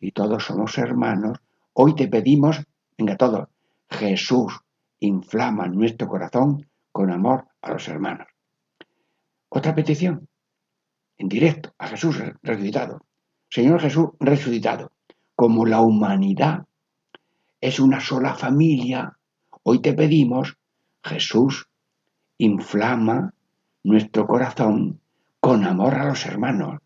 y 0.00 0.12
todos 0.12 0.44
somos 0.44 0.76
hermanos, 0.78 1.38
hoy 1.72 1.94
te 1.94 2.08
pedimos, 2.08 2.62
venga 2.96 3.16
todos, 3.16 3.48
Jesús, 3.88 4.60
inflama 5.00 5.66
nuestro 5.68 6.08
corazón 6.08 6.68
con 6.92 7.10
amor 7.10 7.46
a 7.62 7.72
los 7.72 7.88
hermanos. 7.88 8.28
Otra 9.48 9.74
petición, 9.74 10.28
en 11.18 11.28
directo, 11.28 11.72
a 11.78 11.88
Jesús 11.88 12.22
resucitado. 12.42 13.00
Señor 13.48 13.80
Jesús 13.80 14.10
resucitado, 14.20 14.92
como 15.34 15.64
la 15.66 15.80
humanidad 15.80 16.66
es 17.60 17.80
una 17.80 18.00
sola 18.00 18.34
familia, 18.34 19.16
hoy 19.62 19.80
te 19.80 19.94
pedimos, 19.94 20.56
Jesús, 21.06 21.68
inflama 22.38 23.32
nuestro 23.84 24.26
corazón 24.26 25.00
con 25.40 25.64
amor 25.64 25.94
a 25.94 26.04
los 26.04 26.26
hermanos, 26.26 26.80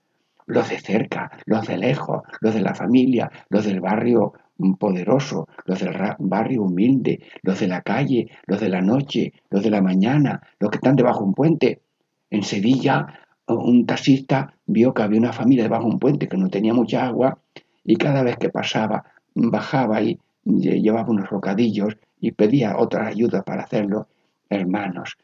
los 0.47 0.69
de 0.69 0.79
cerca, 0.79 1.31
los 1.47 1.67
de 1.67 1.79
lejos, 1.79 2.23
los 2.41 2.55
de 2.55 2.61
la 2.61 2.75
familia, 2.75 3.31
los 3.49 3.65
del 3.65 3.81
barrio 3.81 4.35
poderoso, 4.79 5.49
los 5.65 5.81
del 5.81 5.97
barrio 6.19 6.65
humilde, 6.65 7.21
los 7.43 7.61
de 7.61 7.69
la 7.69 7.81
calle, 7.83 8.31
los 8.47 8.61
de 8.61 8.69
la 8.69 8.83
noche, 8.83 9.33
los 9.49 9.63
de 9.63 9.71
la 9.71 9.81
mañana, 9.81 10.43
los 10.59 10.71
que 10.71 10.77
están 10.77 10.97
debajo 10.97 11.21
de 11.21 11.27
un 11.27 11.35
puente. 11.35 11.83
En 12.31 12.43
Sevilla, 12.43 13.07
un 13.47 13.87
taxista 13.87 14.55
vio 14.67 14.93
que 14.93 15.03
había 15.03 15.19
una 15.19 15.33
familia 15.33 15.65
debajo 15.65 15.85
de 15.85 15.95
un 15.95 15.99
puente 15.99 16.29
que 16.29 16.37
no 16.37 16.51
tenía 16.51 16.75
mucha 16.75 17.07
agua 17.07 17.39
y 17.85 17.97
cada 17.97 18.23
vez 18.23 18.37
que 18.37 18.51
pasaba, 18.51 19.05
bajaba 19.35 20.03
y 20.03 20.19
llevaba 20.45 21.11
unos 21.11 21.31
bocadillos 21.31 21.97
y 22.21 22.33
pedía 22.33 22.77
otra 22.77 23.07
ayuda 23.07 23.43
para 23.43 23.65
hacerlo. 23.65 24.09
Hermanos, 24.49 25.17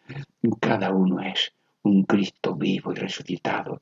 cada 0.61 0.91
uno 0.93 1.21
es 1.21 1.53
un 1.83 2.05
Cristo 2.05 2.55
vivo 2.55 2.93
y 2.93 2.97
resucitado, 2.97 3.81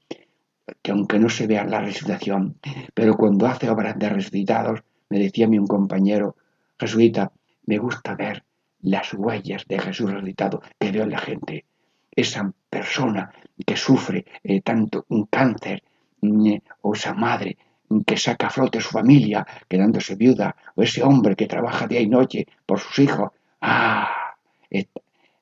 que 0.82 0.92
aunque 0.92 1.18
no 1.18 1.28
se 1.28 1.46
vea 1.46 1.64
la 1.64 1.80
resucitación, 1.80 2.58
pero 2.92 3.16
cuando 3.16 3.46
hace 3.46 3.68
obras 3.68 3.98
de 3.98 4.08
resucitados, 4.08 4.82
me 5.08 5.18
decía 5.18 5.48
mi 5.48 5.58
un 5.58 5.66
compañero 5.66 6.36
jesuita, 6.78 7.32
me 7.66 7.78
gusta 7.78 8.14
ver 8.14 8.44
las 8.80 9.14
huellas 9.14 9.64
de 9.66 9.78
Jesús 9.78 10.10
resucitado 10.10 10.60
que 10.78 10.90
veo 10.90 11.04
en 11.04 11.10
la 11.10 11.18
gente. 11.18 11.64
Esa 12.10 12.52
persona 12.68 13.32
que 13.66 13.76
sufre 13.76 14.24
eh, 14.42 14.60
tanto 14.60 15.04
un 15.08 15.26
cáncer, 15.26 15.82
mm, 16.20 16.54
o 16.82 16.94
esa 16.94 17.14
madre 17.14 17.56
que 18.06 18.16
saca 18.16 18.48
a 18.48 18.50
flote 18.50 18.80
su 18.80 18.90
familia 18.90 19.46
quedándose 19.68 20.14
viuda, 20.16 20.56
o 20.74 20.82
ese 20.82 21.02
hombre 21.02 21.36
que 21.36 21.46
trabaja 21.46 21.86
día 21.86 22.00
y 22.00 22.08
noche 22.08 22.46
por 22.66 22.80
sus 22.80 22.98
hijos. 23.00 23.30
Ah, 23.60 24.34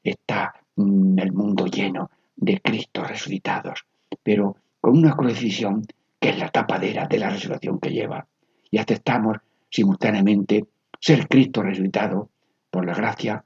está 0.02 0.54
mm, 0.76 1.18
el 1.18 1.32
mundo 1.32 1.66
lleno 1.66 2.10
de 2.36 2.60
Cristo 2.60 3.04
resucitados, 3.04 3.84
pero 4.22 4.56
con 4.80 4.98
una 4.98 5.16
crucifixión 5.16 5.86
que 6.18 6.30
es 6.30 6.38
la 6.38 6.48
tapadera 6.48 7.06
de 7.06 7.18
la 7.18 7.30
resurrección 7.30 7.78
que 7.78 7.90
lleva. 7.90 8.26
Y 8.70 8.78
aceptamos 8.78 9.38
simultáneamente 9.70 10.66
ser 10.98 11.28
Cristo 11.28 11.62
resucitado 11.62 12.30
por 12.70 12.86
la 12.86 12.94
gracia 12.94 13.44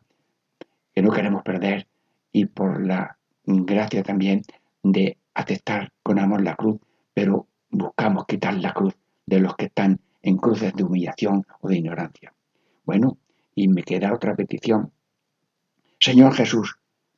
que 0.95 1.03
no 1.03 1.11
queremos 1.11 1.43
perder 1.43 1.87
y 2.33 2.47
por 2.47 2.85
la 2.85 3.17
gracia 3.45 4.03
también 4.03 4.43
de 4.83 5.17
aceptar 5.35 5.93
con 6.03 6.19
amor 6.19 6.43
la 6.43 6.55
cruz, 6.55 6.81
pero 7.13 7.47
buscamos 7.77 8.27
quitar 8.27 8.55
la 8.55 8.73
cruz 8.73 8.95
de 9.27 9.41
los 9.41 9.55
que 9.57 9.67
están 9.67 10.01
en 10.23 10.37
cruces 10.37 10.75
de 10.75 10.85
humillación 10.85 11.47
o 11.61 11.69
de 11.69 11.79
ignorancia. 11.79 12.35
Bueno, 12.85 13.19
y 13.55 13.69
me 13.69 13.83
queda 13.83 14.13
otra 14.13 14.35
petición. 14.35 14.93
Señor 15.99 16.35
Jesús, 16.35 16.77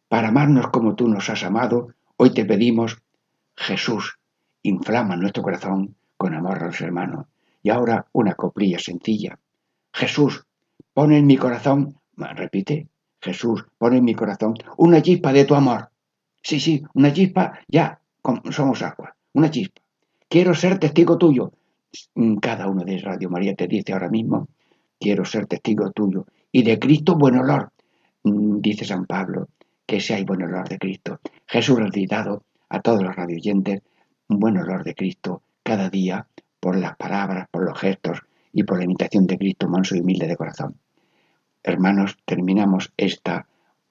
para 0.08 0.28
amarnos 0.28 0.68
como 0.68 0.94
tú 0.94 1.08
nos 1.08 1.28
has 1.30 1.42
amado, 1.42 1.88
hoy 2.16 2.30
te 2.30 2.44
pedimos, 2.44 3.02
Jesús, 3.56 4.18
inflama 4.62 5.16
nuestro 5.16 5.42
corazón 5.42 5.96
con 6.16 6.34
amor 6.34 6.62
a 6.62 6.66
los 6.66 6.80
hermanos. 6.80 7.26
Y 7.62 7.70
ahora 7.70 8.06
una 8.12 8.34
coplilla 8.34 8.78
sencilla. 8.78 9.38
Jesús, 9.92 10.46
pon 10.94 11.12
en 11.12 11.26
mi 11.26 11.36
corazón, 11.36 11.98
repite, 12.16 12.88
Jesús, 13.20 13.66
pon 13.78 13.94
en 13.94 14.04
mi 14.04 14.14
corazón 14.14 14.54
una 14.76 15.02
chispa 15.02 15.32
de 15.32 15.44
tu 15.44 15.54
amor. 15.54 15.90
Sí, 16.42 16.60
sí, 16.60 16.82
una 16.94 17.12
chispa, 17.12 17.58
ya 17.66 18.00
somos 18.50 18.82
agua, 18.82 19.16
una 19.32 19.50
chispa. 19.50 19.82
Quiero 20.30 20.54
ser 20.54 20.78
testigo 20.78 21.16
tuyo. 21.16 21.52
Cada 22.42 22.68
uno 22.68 22.84
de 22.84 22.98
Radio 22.98 23.30
María 23.30 23.54
te 23.54 23.66
dice 23.66 23.94
ahora 23.94 24.10
mismo, 24.10 24.48
quiero 25.00 25.24
ser 25.24 25.46
testigo 25.46 25.90
tuyo. 25.90 26.26
Y 26.52 26.64
de 26.64 26.78
Cristo 26.78 27.16
buen 27.16 27.36
olor, 27.38 27.72
mm, 28.24 28.60
dice 28.60 28.84
San 28.84 29.06
Pablo 29.06 29.48
que 29.86 30.02
hay 30.12 30.24
buen 30.24 30.42
olor 30.42 30.68
de 30.68 30.78
Cristo. 30.78 31.18
Jesús 31.46 31.78
resucitado 31.78 32.42
a 32.68 32.80
todos 32.82 33.02
los 33.02 33.16
radioyentes, 33.16 33.80
un 34.28 34.38
buen 34.38 34.58
olor 34.58 34.84
de 34.84 34.94
Cristo 34.94 35.40
cada 35.62 35.88
día 35.88 36.26
por 36.60 36.76
las 36.76 36.94
palabras, 36.98 37.48
por 37.50 37.64
los 37.64 37.78
gestos 37.78 38.20
y 38.52 38.64
por 38.64 38.76
la 38.76 38.84
imitación 38.84 39.26
de 39.26 39.38
Cristo 39.38 39.66
manso 39.66 39.96
y 39.96 40.00
humilde 40.00 40.26
de 40.26 40.36
corazón. 40.36 40.74
Hermanos, 41.62 42.18
terminamos 42.26 42.92
esta 42.98 43.46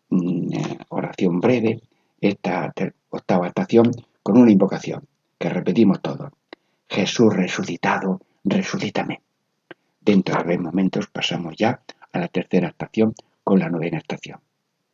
mm, 0.10 0.54
eh, 0.54 0.78
oración 0.89 1.39
breve, 1.39 1.82
esta 2.21 2.71
octava 3.10 3.47
estación, 3.47 3.89
con 4.21 4.38
una 4.38 4.52
invocación 4.52 5.08
que 5.38 5.50
repetimos 5.50 6.02
todos. 6.02 6.32
Jesús 6.89 7.34
resucitado, 7.36 8.21
resucítame. 8.43 9.21
Dentro 10.02 10.36
de 10.36 10.43
breves 10.43 10.60
momentos 10.62 11.08
pasamos 11.08 11.56
ya 11.58 11.82
a 12.12 12.19
la 12.19 12.28
tercera 12.28 12.69
estación 12.69 13.13
con 13.43 13.60
la 13.60 13.69
novena 13.69 13.97
estación 13.97 14.39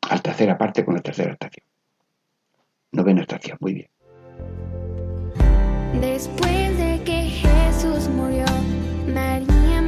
al 0.10 0.22
tercera 0.22 0.58
parte 0.58 0.86
con 0.86 0.96
la 0.96 1.02
tercera 1.02 1.34
estación. 1.34 1.66
Novena 2.92 3.22
estación, 3.22 3.58
muy 3.60 3.74
bien. 3.74 3.90
Después 6.00 6.78
de 6.78 7.02
que 7.04 7.24
Jesús 7.24 8.10
murió, 8.10 8.46
María 9.08 9.82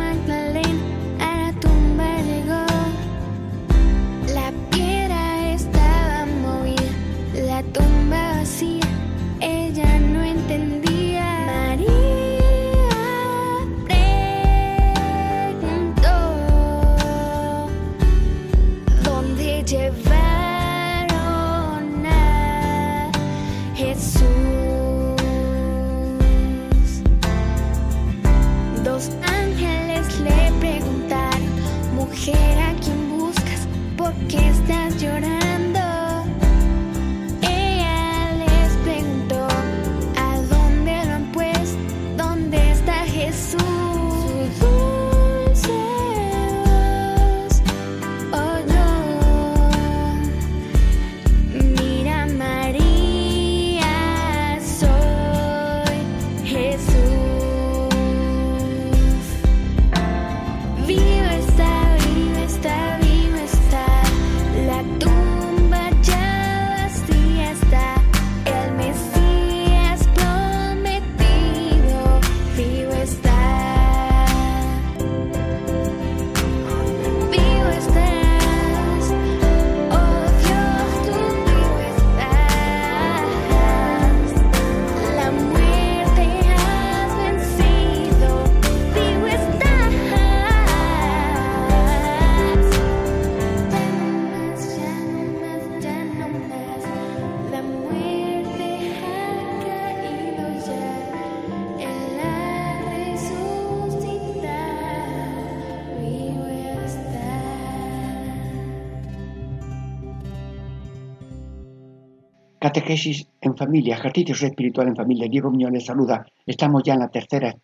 Catequesis 112.65 113.28
en 113.41 113.56
familia, 113.56 113.93
ejercicios 113.93 114.41
espiritual 114.41 114.88
en 114.88 114.95
familia. 114.95 115.30
Diego 115.30 115.51
Muñoz 115.51 115.71
les 115.71 115.86
saluda. 115.86 116.25
Estamos 116.47 116.82
ya 116.82 116.95
en 116.95 117.01
la 117.01 117.10
tercera 117.10 117.56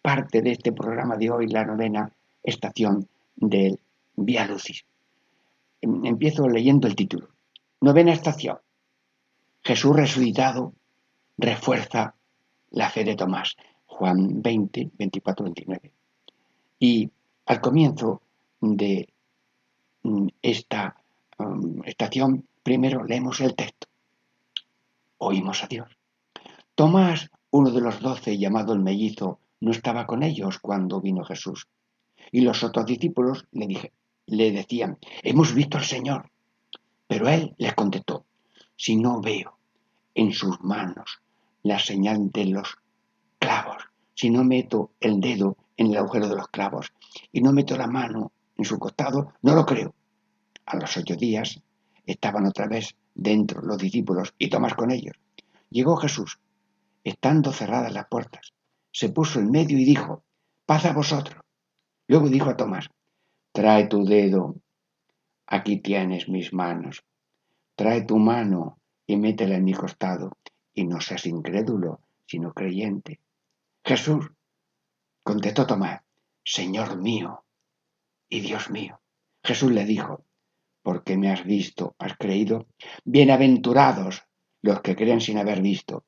parte 0.00 0.40
de 0.40 0.52
este 0.52 0.72
programa 0.72 1.18
de 1.18 1.30
hoy, 1.30 1.46
la 1.46 1.62
novena 1.62 2.10
estación 2.42 3.06
del 3.36 3.78
Vía 4.16 4.46
Lucis. 4.46 4.86
Em, 5.82 6.06
empiezo 6.06 6.48
leyendo 6.48 6.88
el 6.88 6.96
título. 6.96 7.28
Novena 7.82 8.14
estación. 8.14 8.56
Jesús 9.62 9.94
resucitado 9.94 10.72
refuerza 11.36 12.14
la 12.70 12.88
fe 12.88 13.04
de 13.04 13.16
Tomás. 13.16 13.58
Juan 13.84 14.40
20, 14.40 14.92
24, 14.98 15.44
29. 15.44 15.92
Y 16.78 17.10
al 17.44 17.60
comienzo 17.60 18.22
de 18.58 19.06
mm, 20.02 20.28
esta 20.40 20.96
um, 21.36 21.82
estación, 21.84 22.46
primero 22.62 23.04
leemos 23.04 23.38
el 23.42 23.54
texto. 23.54 23.89
Oímos 25.22 25.62
a 25.62 25.66
Dios. 25.66 25.98
Tomás, 26.74 27.28
uno 27.50 27.70
de 27.70 27.82
los 27.82 28.00
doce, 28.00 28.38
llamado 28.38 28.72
el 28.72 28.80
mellizo, 28.80 29.38
no 29.60 29.70
estaba 29.70 30.06
con 30.06 30.22
ellos 30.22 30.58
cuando 30.58 31.02
vino 31.02 31.24
Jesús. 31.24 31.68
Y 32.32 32.40
los 32.40 32.64
otros 32.64 32.86
discípulos 32.86 33.46
le, 33.52 33.66
dije, 33.66 33.92
le 34.24 34.50
decían, 34.50 34.96
hemos 35.22 35.52
visto 35.52 35.76
al 35.76 35.84
Señor. 35.84 36.30
Pero 37.06 37.28
él 37.28 37.54
les 37.58 37.74
contestó, 37.74 38.24
si 38.76 38.96
no 38.96 39.20
veo 39.20 39.58
en 40.14 40.32
sus 40.32 40.58
manos 40.62 41.20
la 41.64 41.78
señal 41.78 42.30
de 42.30 42.46
los 42.46 42.78
clavos, 43.38 43.82
si 44.14 44.30
no 44.30 44.42
meto 44.42 44.92
el 45.00 45.20
dedo 45.20 45.58
en 45.76 45.88
el 45.88 45.98
agujero 45.98 46.30
de 46.30 46.36
los 46.36 46.48
clavos 46.48 46.94
y 47.30 47.42
no 47.42 47.52
meto 47.52 47.76
la 47.76 47.88
mano 47.88 48.32
en 48.56 48.64
su 48.64 48.78
costado, 48.78 49.34
no 49.42 49.54
lo 49.54 49.66
creo. 49.66 49.94
A 50.64 50.76
los 50.78 50.96
ocho 50.96 51.14
días 51.14 51.60
estaban 52.06 52.46
otra 52.46 52.68
vez 52.68 52.96
dentro 53.14 53.62
los 53.62 53.78
discípulos 53.78 54.34
y 54.38 54.50
Tomás 54.50 54.74
con 54.74 54.90
ellos. 54.90 55.16
Llegó 55.70 55.96
Jesús, 55.96 56.40
estando 57.04 57.52
cerradas 57.52 57.92
las 57.92 58.06
puertas, 58.06 58.52
se 58.92 59.08
puso 59.08 59.38
en 59.40 59.50
medio 59.50 59.78
y 59.78 59.84
dijo, 59.84 60.24
paz 60.66 60.84
a 60.84 60.92
vosotros. 60.92 61.42
Luego 62.08 62.28
dijo 62.28 62.50
a 62.50 62.56
Tomás, 62.56 62.88
trae 63.52 63.86
tu 63.86 64.04
dedo, 64.04 64.56
aquí 65.46 65.78
tienes 65.78 66.28
mis 66.28 66.52
manos, 66.52 67.04
trae 67.76 68.02
tu 68.02 68.18
mano 68.18 68.78
y 69.06 69.16
métela 69.16 69.56
en 69.56 69.64
mi 69.64 69.74
costado, 69.74 70.36
y 70.74 70.84
no 70.84 71.00
seas 71.00 71.26
incrédulo, 71.26 72.00
sino 72.26 72.52
creyente. 72.52 73.20
Jesús, 73.84 74.30
contestó 75.22 75.66
Tomás, 75.66 76.02
Señor 76.44 77.00
mío 77.00 77.44
y 78.28 78.40
Dios 78.40 78.70
mío. 78.70 79.00
Jesús 79.42 79.72
le 79.72 79.84
dijo, 79.84 80.24
porque 80.82 81.16
me 81.16 81.30
has 81.30 81.44
visto, 81.44 81.94
has 81.98 82.16
creído. 82.16 82.66
Bienaventurados 83.04 84.22
los 84.62 84.80
que 84.80 84.96
creen 84.96 85.20
sin 85.20 85.38
haber 85.38 85.60
visto. 85.60 86.04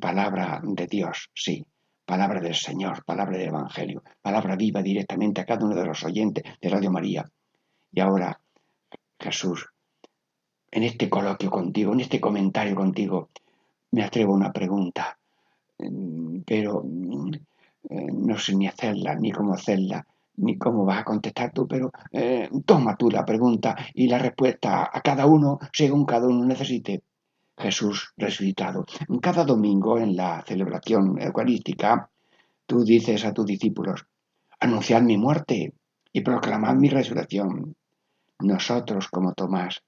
Palabra 0.00 0.60
de 0.62 0.86
Dios, 0.86 1.30
sí. 1.34 1.64
Palabra 2.04 2.40
del 2.40 2.54
Señor, 2.54 3.04
palabra 3.04 3.36
del 3.36 3.48
Evangelio, 3.48 4.02
palabra 4.22 4.56
viva 4.56 4.80
directamente 4.80 5.42
a 5.42 5.44
cada 5.44 5.66
uno 5.66 5.74
de 5.74 5.84
los 5.84 6.02
oyentes 6.04 6.42
de 6.58 6.68
Radio 6.70 6.90
María. 6.90 7.30
Y 7.92 8.00
ahora, 8.00 8.40
Jesús, 9.20 9.66
en 10.70 10.84
este 10.84 11.10
coloquio 11.10 11.50
contigo, 11.50 11.92
en 11.92 12.00
este 12.00 12.18
comentario 12.18 12.74
contigo, 12.74 13.28
me 13.90 14.04
atrevo 14.04 14.32
a 14.32 14.36
una 14.36 14.52
pregunta, 14.52 15.18
mm, 15.78 16.38
pero 16.46 16.82
mm, 16.82 17.34
eh, 17.90 18.06
no 18.12 18.38
sé 18.38 18.54
ni 18.54 18.66
hacerla, 18.66 19.14
ni 19.14 19.30
cómo 19.30 19.52
hacerla 19.52 20.06
ni 20.38 20.56
cómo 20.58 20.84
vas 20.84 21.00
a 21.00 21.04
contestar 21.04 21.52
tú, 21.52 21.66
pero 21.66 21.92
eh, 22.12 22.48
toma 22.64 22.96
tú 22.96 23.10
la 23.10 23.24
pregunta 23.24 23.76
y 23.94 24.08
la 24.08 24.18
respuesta 24.18 24.90
a 24.92 25.00
cada 25.00 25.26
uno 25.26 25.58
según 25.72 26.04
cada 26.04 26.26
uno 26.26 26.44
necesite. 26.44 27.02
Jesús 27.58 28.12
resucitado. 28.16 28.86
Cada 29.20 29.44
domingo 29.44 29.98
en 29.98 30.16
la 30.16 30.44
celebración 30.46 31.20
eucarística, 31.20 32.08
tú 32.66 32.84
dices 32.84 33.24
a 33.24 33.34
tus 33.34 33.46
discípulos, 33.46 34.06
anunciad 34.60 35.02
mi 35.02 35.16
muerte 35.16 35.72
y 36.12 36.20
proclamad 36.20 36.76
mi 36.76 36.88
resurrección. 36.88 37.74
Nosotros, 38.40 39.08
como 39.08 39.34
Tomás, 39.34 39.82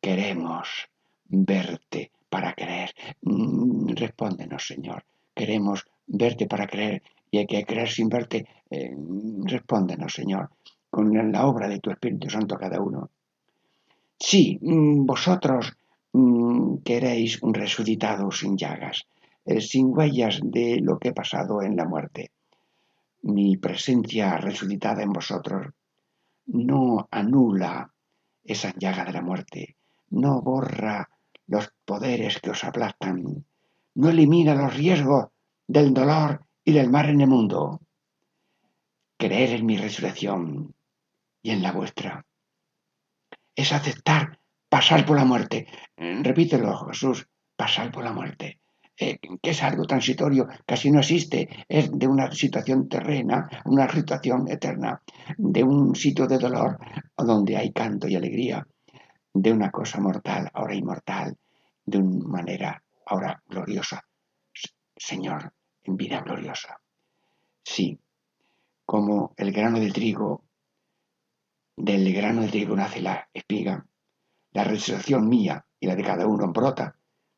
queremos 0.00 0.88
verte 1.24 2.12
para 2.28 2.54
creer. 2.54 2.94
Mm, 3.22 3.88
respóndenos, 3.94 4.66
Señor. 4.66 5.04
Queremos 5.34 5.84
verte 6.12 6.46
para 6.46 6.66
creer 6.66 7.02
y 7.30 7.38
hay 7.38 7.46
que 7.46 7.64
creer 7.64 7.88
sin 7.88 8.08
verte. 8.08 8.46
Eh, 8.70 8.94
respóndenos, 9.44 10.12
Señor, 10.12 10.50
con 10.90 11.32
la 11.32 11.46
obra 11.46 11.68
de 11.68 11.80
tu 11.80 11.90
Espíritu 11.90 12.28
Santo 12.30 12.54
a 12.54 12.58
cada 12.58 12.80
uno. 12.80 13.10
Sí, 14.18 14.58
mm, 14.60 15.04
vosotros 15.04 15.72
mm, 16.12 16.76
queréis 16.84 17.42
un 17.42 17.54
resucitado 17.54 18.30
sin 18.30 18.56
llagas, 18.56 19.06
eh, 19.44 19.60
sin 19.60 19.96
huellas 19.96 20.40
de 20.42 20.78
lo 20.80 20.98
que 20.98 21.08
he 21.08 21.12
pasado 21.12 21.62
en 21.62 21.76
la 21.76 21.86
muerte. 21.86 22.30
Mi 23.22 23.56
presencia 23.56 24.36
resucitada 24.36 25.02
en 25.02 25.12
vosotros 25.12 25.68
no 26.46 27.08
anula 27.10 27.92
esa 28.44 28.74
llaga 28.76 29.04
de 29.04 29.12
la 29.12 29.22
muerte, 29.22 29.76
no 30.10 30.42
borra 30.42 31.08
los 31.46 31.72
poderes 31.84 32.40
que 32.40 32.50
os 32.50 32.64
aplastan, 32.64 33.44
no 33.94 34.08
elimina 34.08 34.54
los 34.54 34.74
riesgos 34.74 35.31
del 35.72 35.94
dolor 35.94 36.44
y 36.62 36.72
del 36.72 36.90
mar 36.90 37.08
en 37.08 37.22
el 37.22 37.28
mundo. 37.28 37.80
Creer 39.16 39.54
en 39.54 39.64
mi 39.64 39.78
resurrección 39.78 40.74
y 41.40 41.50
en 41.50 41.62
la 41.62 41.72
vuestra. 41.72 42.26
Es 43.56 43.72
aceptar 43.72 44.38
pasar 44.68 45.06
por 45.06 45.16
la 45.16 45.24
muerte. 45.24 45.66
Repítelo, 45.96 46.86
Jesús, 46.88 47.26
pasar 47.56 47.90
por 47.90 48.04
la 48.04 48.12
muerte. 48.12 48.60
Eh, 48.98 49.18
que 49.42 49.50
es 49.50 49.62
algo 49.62 49.84
transitorio, 49.84 50.46
casi 50.66 50.90
no 50.90 51.00
existe, 51.00 51.48
es 51.66 51.90
de 51.90 52.06
una 52.06 52.30
situación 52.32 52.86
terrena, 52.90 53.48
una 53.64 53.90
situación 53.90 54.48
eterna, 54.50 55.00
de 55.38 55.64
un 55.64 55.94
sitio 55.94 56.26
de 56.26 56.36
dolor 56.36 56.78
donde 57.16 57.56
hay 57.56 57.72
canto 57.72 58.06
y 58.06 58.14
alegría, 58.14 58.66
de 59.32 59.52
una 59.52 59.70
cosa 59.70 60.00
mortal, 60.00 60.50
ahora 60.52 60.74
inmortal, 60.74 61.34
de 61.86 61.98
una 61.98 62.28
manera 62.28 62.82
ahora 63.06 63.42
gloriosa. 63.48 64.04
Señor, 64.94 65.52
en 65.84 65.96
vida 65.96 66.20
gloriosa. 66.20 66.80
Sí, 67.62 67.98
como 68.84 69.34
el 69.36 69.52
grano 69.52 69.80
de 69.80 69.90
trigo, 69.90 70.44
del 71.76 72.12
grano 72.12 72.42
de 72.42 72.48
trigo 72.48 72.76
nace 72.76 73.00
la 73.00 73.28
espiga, 73.32 73.86
la 74.52 74.64
resurrección 74.64 75.28
mía 75.28 75.64
y 75.80 75.86
la 75.86 75.96
de 75.96 76.02
cada 76.02 76.26
uno 76.26 76.52
brota 76.52 76.96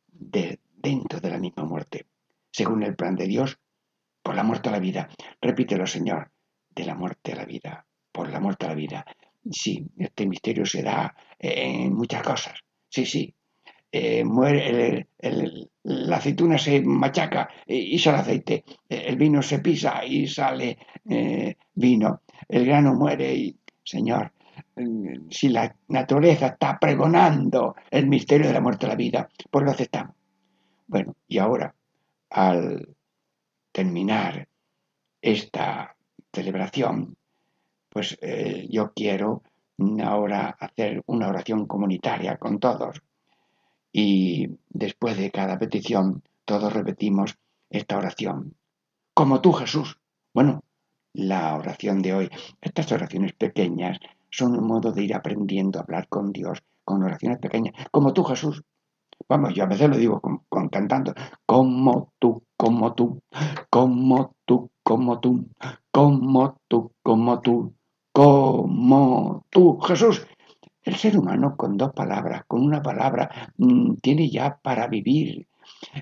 de 0.09 0.61
dentro 0.74 1.20
de 1.20 1.30
la 1.30 1.38
misma 1.38 1.64
muerte, 1.64 2.07
según 2.51 2.82
el 2.82 2.97
plan 2.97 3.16
de 3.16 3.26
Dios, 3.26 3.59
por 4.22 4.34
la 4.34 4.42
muerte 4.42 4.68
a 4.68 4.72
la 4.72 4.78
vida. 4.78 5.09
Repítelo, 5.40 5.86
Señor, 5.86 6.30
de 6.70 6.84
la 6.84 6.95
muerte 6.95 7.32
a 7.32 7.36
la 7.36 7.45
vida, 7.45 7.86
por 8.11 8.28
la 8.30 8.40
muerte 8.40 8.66
a 8.66 8.70
la 8.70 8.74
vida. 8.74 9.07
Sí, 9.51 9.86
este 9.99 10.26
misterio 10.26 10.64
se 10.64 10.82
da 10.82 11.14
en 11.38 11.95
muchas 11.95 12.22
cosas. 12.22 12.61
Sí, 12.88 13.07
sí, 13.07 13.34
eh, 13.97 14.24
muere 14.24 15.07
la 15.84 16.16
aceituna 16.16 16.59
se 16.59 16.82
machaca 16.82 17.49
y, 17.64 17.97
sale 17.97 18.18
aceite, 18.18 18.64
el 18.88 19.16
vino 19.16 19.40
se 19.40 19.61
pisa 19.61 20.05
y 20.05 20.26
sale 20.26 20.78
eh, 21.09 21.57
vino, 21.74 22.22
el 22.49 22.66
grano 22.66 22.95
muere 22.95 23.32
y, 23.32 23.57
Señor, 23.84 24.32
mm, 24.74 25.30
si 25.30 25.49
la 25.49 25.76
naturaleza 25.86 26.49
está 26.49 26.76
pregonando 26.76 27.76
el 27.88 28.09
misterio 28.09 28.49
de 28.49 28.55
la 28.55 28.61
muerte 28.61 28.86
a 28.86 28.88
la 28.88 28.97
vida, 28.97 29.28
pues 29.49 29.64
lo 29.64 29.70
aceptamos. 29.70 30.16
Bueno, 30.88 31.14
y 31.28 31.38
ahora, 31.38 31.72
al 32.30 32.97
terminar 33.70 34.49
esta 35.22 35.95
celebración, 36.32 37.16
pues 37.88 38.18
eh, 38.20 38.66
yo 38.68 38.92
quiero 38.92 39.45
ahora 40.03 40.57
hacer 40.59 41.01
una 41.07 41.28
oración 41.28 41.66
comunitaria 41.66 42.38
con 42.38 42.59
todos 42.59 43.01
y 43.97 44.59
después 44.70 45.16
de 45.16 45.30
cada 45.30 45.57
petición, 45.57 46.24
todos 46.45 46.72
repetimos 46.72 47.38
esta 47.70 47.97
oración. 47.97 48.57
Como 49.14 49.40
tú, 49.40 49.53
Jesús. 49.53 50.01
Bueno, 50.34 50.64
la 51.12 51.55
oración 51.55 52.03
de 52.03 52.12
hoy, 52.12 52.30
estas 52.61 52.90
oraciones 52.90 53.34
pequeñas 53.34 54.01
son 54.30 54.59
un 54.59 54.66
modo 54.66 54.90
de 54.90 55.05
ir 55.05 55.14
aprendiendo 55.14 55.78
a 55.78 55.82
hablar 55.82 56.09
con 56.09 56.32
Dios 56.32 56.59
con 56.84 57.05
oraciones 57.05 57.38
pequeñas. 57.38 57.72
Como 57.92 58.12
tú, 58.12 58.24
Jesús. 58.24 58.64
Vamos, 59.28 59.55
yo 59.55 59.62
a 59.62 59.68
veces 59.68 59.88
lo 59.88 59.97
digo 59.97 60.20
con, 60.49 60.68
cantando. 60.68 61.14
Como 61.47 62.12
tú, 62.18 62.42
como 62.57 62.95
tú, 62.95 63.22
como 63.70 64.34
tú, 64.45 64.70
como 64.82 65.20
tú, 65.24 65.51
como 65.92 66.59
tú, 66.66 66.92
como 67.01 67.40
tú, 67.40 67.74
como 68.12 69.47
tú, 69.51 69.78
Jesús. 69.82 70.26
El 70.85 70.97
ser 70.97 71.16
humano 71.16 71.57
con 71.57 71.78
dos 71.78 71.93
palabras, 71.95 72.45
con 72.47 72.62
una 72.62 72.82
palabra, 72.82 73.53
mm, 73.57 73.95
tiene 74.03 74.30
ya 74.30 74.59
para 74.62 74.87
vivir. 74.87 75.49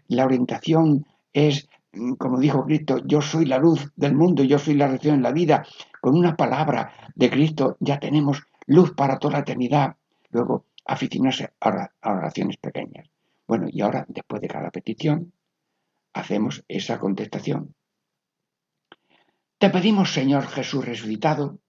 La 0.08 0.24
orientación 0.24 1.06
es, 1.32 1.68
mm, 1.92 2.14
como 2.14 2.40
dijo 2.40 2.64
Cristo, 2.64 2.98
yo 3.06 3.20
soy 3.20 3.46
la 3.46 3.58
luz 3.58 3.92
del 3.94 4.16
mundo, 4.16 4.42
yo 4.42 4.58
soy 4.58 4.74
la 4.74 4.88
reacción 4.88 5.14
en 5.14 5.22
la 5.22 5.30
vida. 5.30 5.64
Con 6.00 6.18
una 6.18 6.36
palabra 6.36 6.92
de 7.14 7.30
Cristo 7.30 7.76
ya 7.78 8.00
tenemos 8.00 8.42
luz 8.66 8.92
para 8.94 9.18
toda 9.20 9.34
la 9.34 9.40
eternidad. 9.40 9.96
Luego, 10.30 10.66
aficionarse 10.84 11.52
a 11.60 11.90
oraciones 12.02 12.56
pequeñas. 12.56 13.08
Bueno, 13.46 13.68
y 13.70 13.82
ahora, 13.82 14.04
después 14.08 14.42
de 14.42 14.48
cada 14.48 14.70
petición, 14.70 15.32
hacemos 16.12 16.64
esa 16.66 16.98
contestación. 16.98 17.74
Te 19.58 19.70
pedimos, 19.70 20.12
Señor 20.12 20.48
Jesús 20.48 20.84
resucitado, 20.84 21.60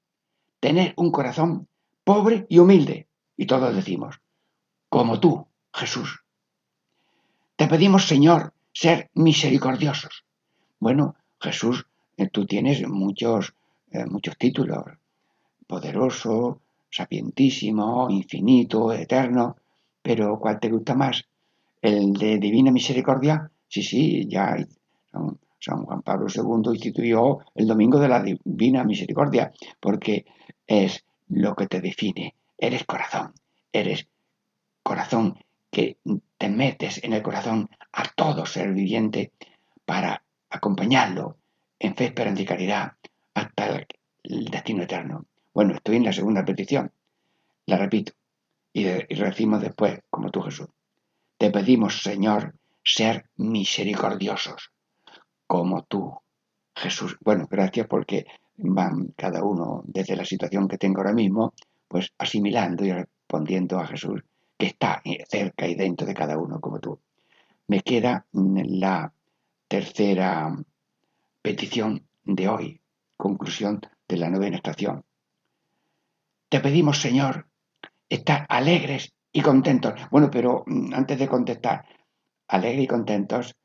tener 0.60 0.94
un 0.98 1.12
corazón 1.12 1.68
pobre 2.04 2.46
y 2.50 2.60
humilde. 2.60 3.08
Y 3.36 3.46
todos 3.46 3.76
decimos, 3.76 4.22
como 4.90 5.20
tú, 5.20 5.48
Jesús. 5.74 6.24
Te 7.56 7.68
pedimos, 7.68 8.08
Señor, 8.08 8.54
ser 8.72 9.10
misericordiosos. 9.14 10.26
Bueno, 10.80 11.16
Jesús, 11.40 11.86
eh, 12.18 12.30
tú 12.30 12.46
tienes 12.46 12.88
muchos, 12.88 13.54
eh, 13.92 14.06
muchos 14.06 14.38
títulos. 14.38 14.84
Poderoso, 15.68 16.62
sapientísimo, 16.90 18.10
infinito, 18.10 18.92
eterno. 18.94 19.58
Pero 20.02 20.40
¿cuál 20.40 20.60
te 20.60 20.70
gusta 20.70 20.94
más? 20.96 21.24
¿El 21.82 22.14
de 22.14 22.38
divina 22.38 22.72
misericordia? 22.72 23.50
Sí, 23.68 23.82
sí, 23.82 24.28
ya 24.28 24.56
San 25.60 25.86
Juan 25.86 26.02
Pablo 26.02 26.28
II 26.28 26.74
instituyó 26.74 27.40
el 27.56 27.68
domingo 27.68 27.98
de 28.00 28.10
la 28.10 28.22
divina 28.22 28.84
misericordia, 28.84 29.52
porque 29.80 30.26
es 30.68 31.06
lo 31.30 31.56
que 31.56 31.68
te 31.68 31.82
define. 31.82 32.36
Eres 32.58 32.86
corazón, 32.86 33.34
eres 33.72 34.08
corazón 34.84 35.40
que 35.72 35.98
te 36.38 36.50
metes 36.50 37.04
en 37.04 37.14
el 37.14 37.24
corazón 37.24 37.70
a 37.92 38.04
todo 38.10 38.46
ser 38.46 38.74
viviente 38.74 39.32
para 39.86 40.24
acompañarlo 40.50 41.38
en 41.80 41.96
fe, 41.96 42.06
esperanza 42.06 42.42
y 42.42 42.46
caridad 42.46 42.94
hasta 43.34 43.86
el, 44.24 44.46
destino 44.46 44.84
eterno. 44.84 45.26
Bueno, 45.54 45.74
estoy 45.76 45.98
en 45.98 46.06
la 46.06 46.14
segunda 46.14 46.46
petición. 46.46 46.92
La 47.66 47.78
repito 47.78 48.14
y, 48.72 48.88
y 48.88 49.16
decimos 49.16 49.62
después, 49.62 50.00
como 50.10 50.30
tú 50.30 50.42
Jesús. 50.42 50.68
Te 51.38 51.52
pedimos, 51.52 52.02
Señor, 52.02 52.56
ser 52.84 53.26
misericordiosos, 53.36 54.72
como 55.48 55.84
tú, 55.84 56.20
Jesús. 56.76 57.18
Bueno, 57.22 57.48
gracias 57.50 57.88
porque 57.88 58.26
van 58.58 59.14
cada 59.16 59.44
uno 59.44 59.84
desde 59.86 60.16
la 60.16 60.26
situación 60.26 60.68
que 60.68 60.78
tengo 60.78 61.00
ahora 61.00 61.14
mismo, 61.14 61.54
pues 61.88 62.14
asimilando 62.18 62.86
y 62.86 62.92
respondiendo 62.92 63.80
a 63.80 63.88
Jesús, 63.88 64.24
que 64.58 64.68
está 64.68 65.02
cerca 65.30 65.68
y 65.68 65.76
dentro 65.76 66.06
de 66.06 66.14
cada 66.14 66.38
uno 66.38 66.60
como 66.60 66.80
tú. 66.80 67.00
Me 67.68 67.82
queda 67.82 68.26
la 68.32 69.12
tercera 69.68 70.56
petición 71.42 72.06
de 72.24 72.48
hoy, 72.48 72.82
conclusión 73.18 73.82
de 74.08 74.18
la 74.18 74.30
novena 74.30 74.58
estación. 74.58 75.04
Te 76.50 76.60
pedimos, 76.60 77.02
Señor, 77.02 77.48
estar 78.10 78.46
alegres 78.50 79.14
y 79.32 79.42
contentos. 79.42 79.94
Bueno, 80.12 80.30
pero 80.30 80.64
mm, 80.68 80.94
antes 80.94 81.18
de 81.18 81.28
contestar, 81.28 81.86
alegres 82.48 82.84
y 82.84 82.88
contentos 82.88 83.56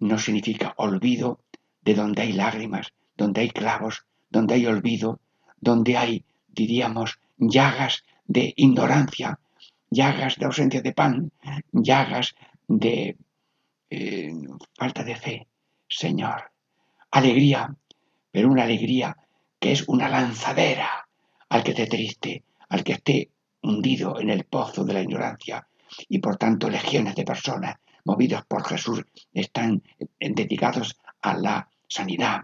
no 0.00 0.18
significa 0.18 0.74
olvido 0.76 1.40
de 1.80 1.94
donde 1.94 2.22
hay 2.22 2.32
lágrimas, 2.32 2.92
donde 3.16 3.42
hay 3.42 3.50
clavos, 3.50 4.06
donde 4.36 4.56
hay 4.56 4.66
olvido, 4.66 5.18
donde 5.58 5.96
hay, 5.96 6.22
diríamos, 6.46 7.18
llagas 7.38 8.04
de 8.26 8.52
ignorancia, 8.56 9.40
llagas 9.88 10.36
de 10.36 10.44
ausencia 10.44 10.82
de 10.82 10.92
pan, 10.92 11.32
llagas 11.72 12.34
de 12.68 13.16
eh, 13.88 14.34
falta 14.74 15.04
de 15.04 15.16
fe. 15.16 15.46
Señor, 15.88 16.52
alegría, 17.12 17.74
pero 18.30 18.50
una 18.50 18.64
alegría 18.64 19.16
que 19.58 19.72
es 19.72 19.88
una 19.88 20.10
lanzadera 20.10 21.08
al 21.48 21.64
que 21.64 21.70
esté 21.70 21.86
triste, 21.86 22.44
al 22.68 22.84
que 22.84 22.92
esté 22.92 23.30
hundido 23.62 24.20
en 24.20 24.28
el 24.28 24.44
pozo 24.44 24.84
de 24.84 24.92
la 24.92 25.00
ignorancia. 25.00 25.66
Y 26.10 26.18
por 26.18 26.36
tanto 26.36 26.68
legiones 26.68 27.14
de 27.14 27.24
personas 27.24 27.76
movidas 28.04 28.44
por 28.44 28.66
Jesús 28.66 29.02
están 29.32 29.82
dedicados 30.20 31.00
a 31.22 31.34
la 31.38 31.70
sanidad, 31.88 32.42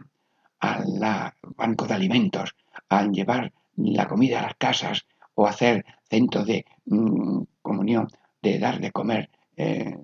al 0.62 1.32
banco 1.56 1.86
de 1.86 1.94
alimentos, 1.94 2.54
a 2.88 3.04
llevar 3.06 3.52
la 3.76 4.06
comida 4.06 4.38
a 4.38 4.42
las 4.42 4.54
casas 4.54 5.06
o 5.34 5.46
hacer 5.46 5.84
centros 6.08 6.46
de 6.46 6.64
mm, 6.86 7.42
comunión, 7.60 8.06
de 8.40 8.58
dar 8.60 8.80
de 8.80 8.92
comer, 8.92 9.28
eh, 9.56 9.98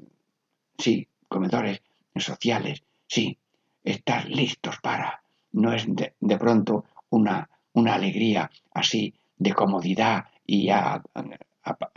sí, 0.77 1.07
comedores 1.29 1.81
sociales, 2.17 2.83
sí, 3.07 3.39
estar 3.85 4.29
listos 4.29 4.79
para, 4.83 5.23
no 5.53 5.73
es 5.73 5.87
de, 5.87 6.39
pronto 6.39 6.85
una, 7.11 7.49
una, 7.73 7.95
alegría 7.95 8.51
así 8.75 9.15
de 9.37 9.53
comodidad 9.53 10.25
y 10.45 10.71
a, 10.71 11.01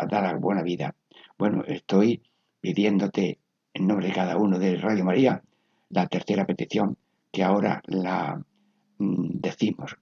dar 0.07 0.39
buena 0.39 0.61
vida. 0.61 0.93
Bueno, 1.35 1.63
estoy 1.65 2.21
pidiéndote 2.59 3.39
en 3.73 3.87
nombre 3.87 4.07
de 4.07 4.13
cada 4.13 4.37
uno 4.37 4.59
de 4.59 4.75
Radio 4.75 5.03
María 5.03 5.41
la 5.89 6.05
tercera 6.05 6.45
petición 6.45 6.97
que 7.31 7.43
ahora 7.43 7.81
la 7.87 8.43
decimos. 9.01 9.97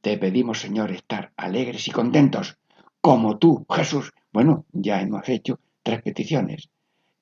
Te 0.00 0.16
pedimos, 0.16 0.60
Señor, 0.60 0.90
estar 0.90 1.32
alegres 1.36 1.86
y 1.88 1.90
contentos, 1.90 2.58
como 3.00 3.38
tú, 3.38 3.66
Jesús. 3.70 4.12
Bueno, 4.32 4.64
ya 4.72 5.00
hemos 5.00 5.28
hecho 5.28 5.58
tres 5.82 6.02
peticiones. 6.02 6.68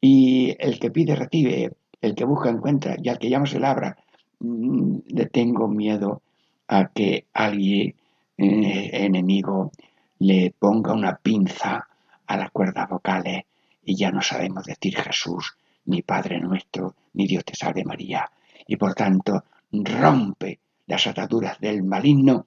Y 0.01 0.55
el 0.59 0.79
que 0.79 0.91
pide 0.91 1.17
recibe, 1.17 1.73
el 2.01 2.15
que 2.15 2.25
busca 2.25 2.51
encuentra, 2.51 2.97
y 3.03 3.09
al 3.09 3.19
que 3.19 3.31
llama 3.31 3.47
se 3.47 3.59
labra. 3.59 3.97
Mm, 4.41 4.99
le 5.07 5.27
tengo 5.27 5.67
miedo 5.67 6.23
a 6.69 6.89
que 6.89 7.27
alguien 7.33 7.95
eh, 8.37 8.91
enemigo 8.93 9.73
le 10.21 10.55
ponga 10.57 10.93
una 10.93 11.17
pinza 11.17 11.89
a 12.27 12.37
las 12.37 12.51
cuerdas 12.51 12.89
vocales 12.89 13.43
y 13.85 13.97
ya 13.97 14.11
no 14.13 14.21
sabemos 14.21 14.65
decir 14.65 14.97
Jesús, 14.97 15.57
ni 15.87 16.03
Padre 16.03 16.39
nuestro, 16.41 16.95
ni 17.15 17.27
Dios 17.27 17.45
te 17.45 17.55
salve 17.57 17.85
María. 17.85 18.31
Y 18.67 18.77
por 18.77 18.95
tanto 18.95 19.45
rompe 19.73 20.61
las 20.87 21.07
ataduras 21.07 21.61
del 21.61 21.83
maligno 21.83 22.47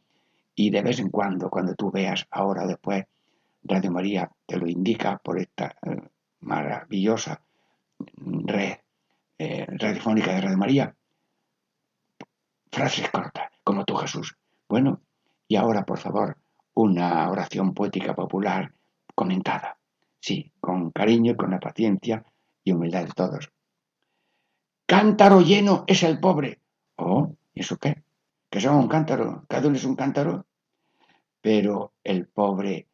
y 0.55 0.69
de 0.69 0.81
vez 0.81 0.99
en 0.99 1.09
cuando, 1.09 1.49
cuando 1.49 1.75
tú 1.75 1.91
veas 1.91 2.27
ahora 2.31 2.63
o 2.63 2.67
después, 2.67 3.05
Radio 3.63 3.91
María 3.91 4.29
te 4.45 4.57
lo 4.57 4.67
indica 4.67 5.17
por 5.17 5.39
esta 5.39 5.75
eh, 5.83 6.01
maravillosa 6.39 7.41
red 8.15 8.77
eh, 9.37 9.65
radiofónica 9.67 10.33
de 10.33 10.41
Radio 10.41 10.57
María, 10.57 10.95
frases 12.71 13.09
cortas, 13.09 13.51
como 13.63 13.85
tú 13.85 13.95
Jesús. 13.95 14.35
Bueno, 14.67 15.01
y 15.47 15.55
ahora 15.55 15.85
por 15.85 15.99
favor, 15.99 16.37
una 16.73 17.29
oración 17.29 17.73
poética 17.73 18.15
popular 18.15 18.71
comentada, 19.13 19.77
sí, 20.19 20.51
con 20.59 20.91
cariño, 20.91 21.35
con 21.35 21.51
la 21.51 21.59
paciencia 21.59 22.23
y 22.63 22.71
humildad 22.71 23.05
de 23.05 23.11
todos. 23.13 23.51
Cántaro 24.85 25.41
lleno 25.41 25.83
es 25.87 26.03
el 26.03 26.19
pobre. 26.19 26.60
Oh, 27.03 27.35
¿y 27.55 27.61
eso 27.61 27.77
qué? 27.77 28.03
Que 28.49 28.61
son 28.61 28.75
un 28.75 28.87
cántaro, 28.87 29.43
cada 29.49 29.67
uno 29.67 29.75
es 29.75 29.85
un 29.85 29.95
cántaro, 29.95 30.45
pero 31.41 31.93
el 32.03 32.27
pobre 32.27 32.87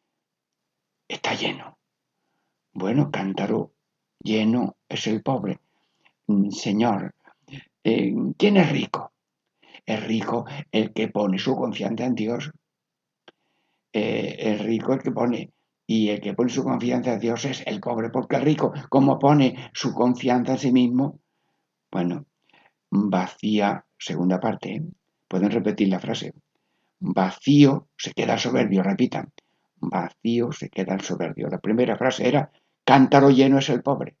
está 1.06 1.34
lleno. 1.34 1.76
Bueno, 2.72 3.10
cántaro 3.10 3.72
lleno 4.20 4.76
es 4.88 5.06
el 5.08 5.22
pobre. 5.22 5.60
Mm, 6.26 6.48
señor, 6.50 7.14
eh, 7.84 8.14
¿quién 8.38 8.56
es 8.56 8.72
rico? 8.72 9.12
Es 9.84 10.02
rico 10.06 10.46
el 10.72 10.94
que 10.94 11.08
pone 11.08 11.38
su 11.38 11.54
confianza 11.54 12.06
en 12.06 12.14
Dios. 12.14 12.50
Eh, 13.92 14.36
es 14.38 14.62
rico 14.62 14.94
el 14.94 15.02
que 15.02 15.10
pone, 15.10 15.52
y 15.86 16.08
el 16.08 16.20
que 16.22 16.32
pone 16.32 16.50
su 16.50 16.64
confianza 16.64 17.12
en 17.12 17.20
Dios 17.20 17.44
es 17.44 17.62
el 17.66 17.80
pobre, 17.80 18.08
porque 18.08 18.36
el 18.36 18.42
rico, 18.42 18.72
como 18.88 19.18
pone 19.18 19.70
su 19.74 19.92
confianza 19.92 20.52
en 20.52 20.58
sí 20.58 20.72
mismo, 20.72 21.18
bueno, 21.90 22.24
vacía, 22.90 23.84
segunda 23.98 24.40
parte, 24.40 24.76
¿eh? 24.76 24.82
pueden 25.26 25.50
repetir 25.50 25.88
la 25.88 26.00
frase, 26.00 26.34
vacío 27.00 27.88
se 27.96 28.12
queda 28.12 28.38
soberbio, 28.38 28.82
repitan, 28.82 29.32
vacío 29.76 30.52
se 30.52 30.68
queda 30.68 30.94
el 30.94 31.02
soberbio. 31.02 31.48
La 31.48 31.58
primera 31.58 31.96
frase 31.96 32.28
era, 32.28 32.50
cántaro 32.84 33.30
lleno 33.30 33.58
es 33.58 33.68
el 33.68 33.82
pobre. 33.82 34.16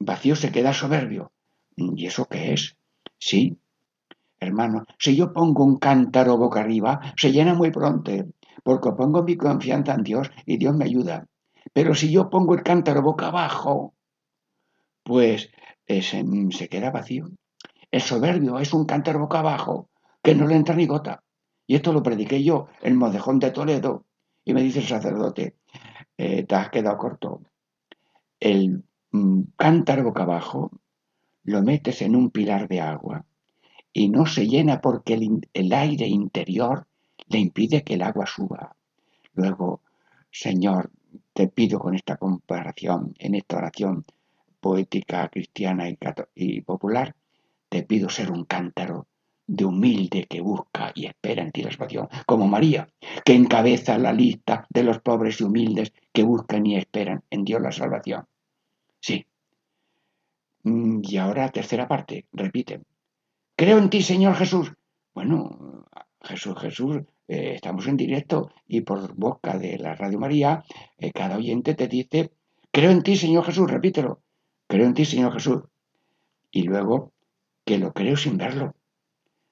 Vacío 0.00 0.36
se 0.36 0.52
queda 0.52 0.72
soberbio. 0.72 1.32
¿Y 1.76 2.06
eso 2.06 2.26
qué 2.26 2.52
es? 2.52 2.76
Sí, 3.18 3.58
hermano, 4.40 4.84
si 4.98 5.16
yo 5.16 5.32
pongo 5.32 5.64
un 5.64 5.78
cántaro 5.78 6.36
boca 6.36 6.60
arriba, 6.60 7.00
se 7.16 7.32
llena 7.32 7.54
muy 7.54 7.70
pronto, 7.70 8.12
porque 8.62 8.92
pongo 8.92 9.22
mi 9.22 9.36
confianza 9.36 9.94
en 9.94 10.02
Dios 10.02 10.30
y 10.46 10.56
Dios 10.56 10.76
me 10.76 10.84
ayuda. 10.84 11.26
Pero 11.72 11.94
si 11.94 12.10
yo 12.10 12.30
pongo 12.30 12.54
el 12.54 12.62
cántaro 12.62 13.02
boca 13.02 13.28
abajo, 13.28 13.94
pues 15.02 15.50
ese, 15.88 16.24
se 16.50 16.68
queda 16.68 16.90
vacío. 16.90 17.30
El 17.90 18.02
soberbio 18.02 18.58
es 18.58 18.72
un 18.72 18.84
cántaro 18.84 19.20
boca 19.20 19.40
abajo 19.40 19.88
que 20.22 20.34
no 20.34 20.46
le 20.46 20.54
entra 20.54 20.76
ni 20.76 20.86
gota. 20.86 21.24
Y 21.66 21.74
esto 21.74 21.92
lo 21.92 22.02
prediqué 22.02 22.42
yo 22.44 22.68
en 22.82 22.96
Modejón 22.96 23.38
de 23.38 23.50
Toledo. 23.50 24.04
Y 24.44 24.54
me 24.54 24.62
dice 24.62 24.78
el 24.80 24.86
sacerdote, 24.86 25.56
eh, 26.16 26.44
te 26.44 26.54
has 26.54 26.70
quedado 26.70 26.96
corto. 26.98 27.42
El 28.38 28.84
mm, 29.10 29.42
cántaro 29.56 30.04
boca 30.04 30.22
abajo 30.22 30.70
lo 31.44 31.62
metes 31.62 32.02
en 32.02 32.14
un 32.14 32.30
pilar 32.30 32.68
de 32.68 32.80
agua 32.80 33.24
y 33.92 34.10
no 34.10 34.26
se 34.26 34.46
llena 34.46 34.80
porque 34.80 35.14
el, 35.14 35.72
aire 35.72 36.06
interior 36.06 36.86
le 37.26 37.38
impide 37.38 37.82
que 37.82 37.94
el 37.94 38.02
agua 38.02 38.26
suba. 38.26 38.76
Luego, 39.32 39.80
Señor, 40.30 40.90
te 41.32 41.48
pido 41.48 41.78
con 41.78 41.94
esta 41.94 42.16
comparación, 42.16 43.14
en 43.18 43.34
esta 43.34 43.56
oración 43.56 44.04
poética 44.60 45.28
cristiana 45.28 45.88
y, 45.88 45.98
y 46.34 46.60
popular, 46.60 47.14
te 47.68 47.82
pido 47.82 48.08
ser 48.08 48.30
un 48.30 48.44
cántaro 48.44 49.06
de 49.48 49.64
humilde 49.64 50.26
que 50.28 50.40
busca 50.40 50.92
y 50.94 51.06
espera 51.06 51.42
en 51.42 51.50
ti 51.52 51.62
la 51.62 51.70
salvación, 51.70 52.08
como 52.26 52.46
María, 52.46 52.88
que 53.24 53.34
encabeza 53.34 53.98
la 53.98 54.12
lista 54.12 54.66
de 54.68 54.82
los 54.82 55.00
pobres 55.00 55.40
y 55.40 55.44
humildes 55.44 55.92
que 56.12 56.22
buscan 56.22 56.66
y 56.66 56.76
esperan 56.76 57.22
en 57.30 57.44
Dios 57.44 57.60
la 57.62 57.72
salvación. 57.72 58.26
Sí. 59.00 59.26
Mm, 60.64 61.00
y 61.02 61.16
ahora 61.16 61.48
tercera 61.48 61.88
parte, 61.88 62.26
repite. 62.32 62.82
Creo 63.56 63.78
en 63.78 63.88
ti, 63.90 64.02
Señor 64.02 64.34
Jesús. 64.36 64.72
Bueno, 65.14 65.86
Jesús, 66.22 66.58
Jesús, 66.60 66.98
eh, 67.26 67.54
estamos 67.54 67.86
en 67.86 67.96
directo 67.96 68.50
y 68.66 68.82
por 68.82 69.14
boca 69.14 69.58
de 69.58 69.78
la 69.78 69.94
Radio 69.94 70.18
María, 70.18 70.62
eh, 70.98 71.10
cada 71.12 71.36
oyente 71.36 71.74
te 71.74 71.88
dice, 71.88 72.32
creo 72.70 72.90
en 72.90 73.02
ti, 73.02 73.16
Señor 73.16 73.44
Jesús, 73.44 73.70
repítelo. 73.70 74.20
Creo 74.68 74.86
en 74.86 74.94
ti, 74.94 75.04
Señor 75.04 75.32
Jesús. 75.32 75.62
Y 76.52 76.62
luego, 76.62 77.12
que 77.64 77.78
lo 77.78 77.92
creo 77.92 78.16
sin 78.16 78.36
verlo. 78.36 78.74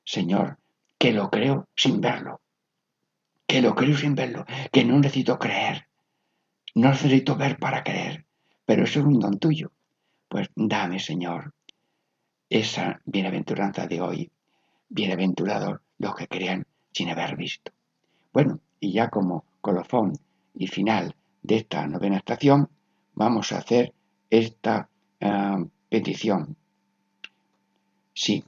Señor, 0.04 0.58
que 0.98 1.12
lo 1.12 1.30
creo 1.30 1.68
sin 1.74 2.00
verlo, 2.00 2.40
que 3.46 3.60
lo 3.60 3.74
creo 3.74 3.96
sin 3.96 4.14
verlo, 4.14 4.44
que 4.72 4.84
no 4.84 4.98
necesito 4.98 5.38
creer, 5.38 5.88
no 6.74 6.90
necesito 6.90 7.36
ver 7.36 7.58
para 7.58 7.82
creer, 7.82 8.24
pero 8.64 8.84
eso 8.84 9.00
es 9.00 9.06
un 9.06 9.18
don 9.18 9.38
tuyo. 9.38 9.72
Pues 10.28 10.48
dame, 10.54 10.98
Señor, 10.98 11.54
esa 12.48 13.00
bienaventuranza 13.04 13.86
de 13.86 14.00
hoy. 14.00 14.30
Bienaventurados 14.88 15.80
los 15.98 16.14
que 16.14 16.28
crean 16.28 16.66
sin 16.92 17.10
haber 17.10 17.36
visto. 17.36 17.72
Bueno, 18.32 18.60
y 18.78 18.92
ya 18.92 19.08
como 19.10 19.44
colofón 19.60 20.12
y 20.54 20.68
final 20.68 21.16
de 21.42 21.56
esta 21.56 21.86
novena 21.86 22.18
estación, 22.18 22.68
vamos 23.14 23.52
a 23.52 23.58
hacer 23.58 23.92
esta 24.30 24.88
ah, 25.20 25.64
petición. 25.88 26.56
Sí, 28.14 28.44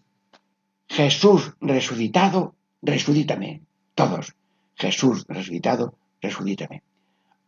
Jesús 0.88 1.54
resucitado, 1.60 2.54
resucítame. 2.82 3.62
Todos, 3.94 4.34
Jesús 4.74 5.26
resucitado, 5.28 5.94
resucítame. 6.20 6.82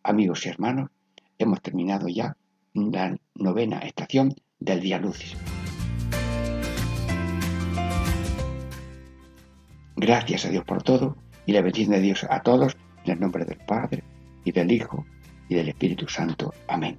Amigos 0.02 0.44
y 0.46 0.50
hermanos, 0.50 0.90
hemos 1.38 1.60
terminado 1.62 2.08
ya 2.08 2.36
la 2.74 3.16
novena 3.34 3.78
estación 3.80 4.34
del 4.58 4.80
Día 4.80 4.98
Lucis. 4.98 5.36
Gracias 9.96 10.46
a 10.46 10.48
Dios 10.50 10.64
por 10.64 10.82
todo 10.82 11.16
y 11.46 11.52
la 11.52 11.62
bendición 11.62 11.92
de 11.92 12.00
Dios 12.00 12.24
a 12.28 12.42
todos 12.42 12.76
en 13.04 13.12
el 13.12 13.20
nombre 13.20 13.44
del 13.44 13.58
Padre 13.58 14.02
y 14.44 14.52
del 14.52 14.72
Hijo 14.72 15.04
y 15.48 15.54
del 15.54 15.68
Espíritu 15.68 16.08
Santo. 16.08 16.54
Amén. 16.68 16.98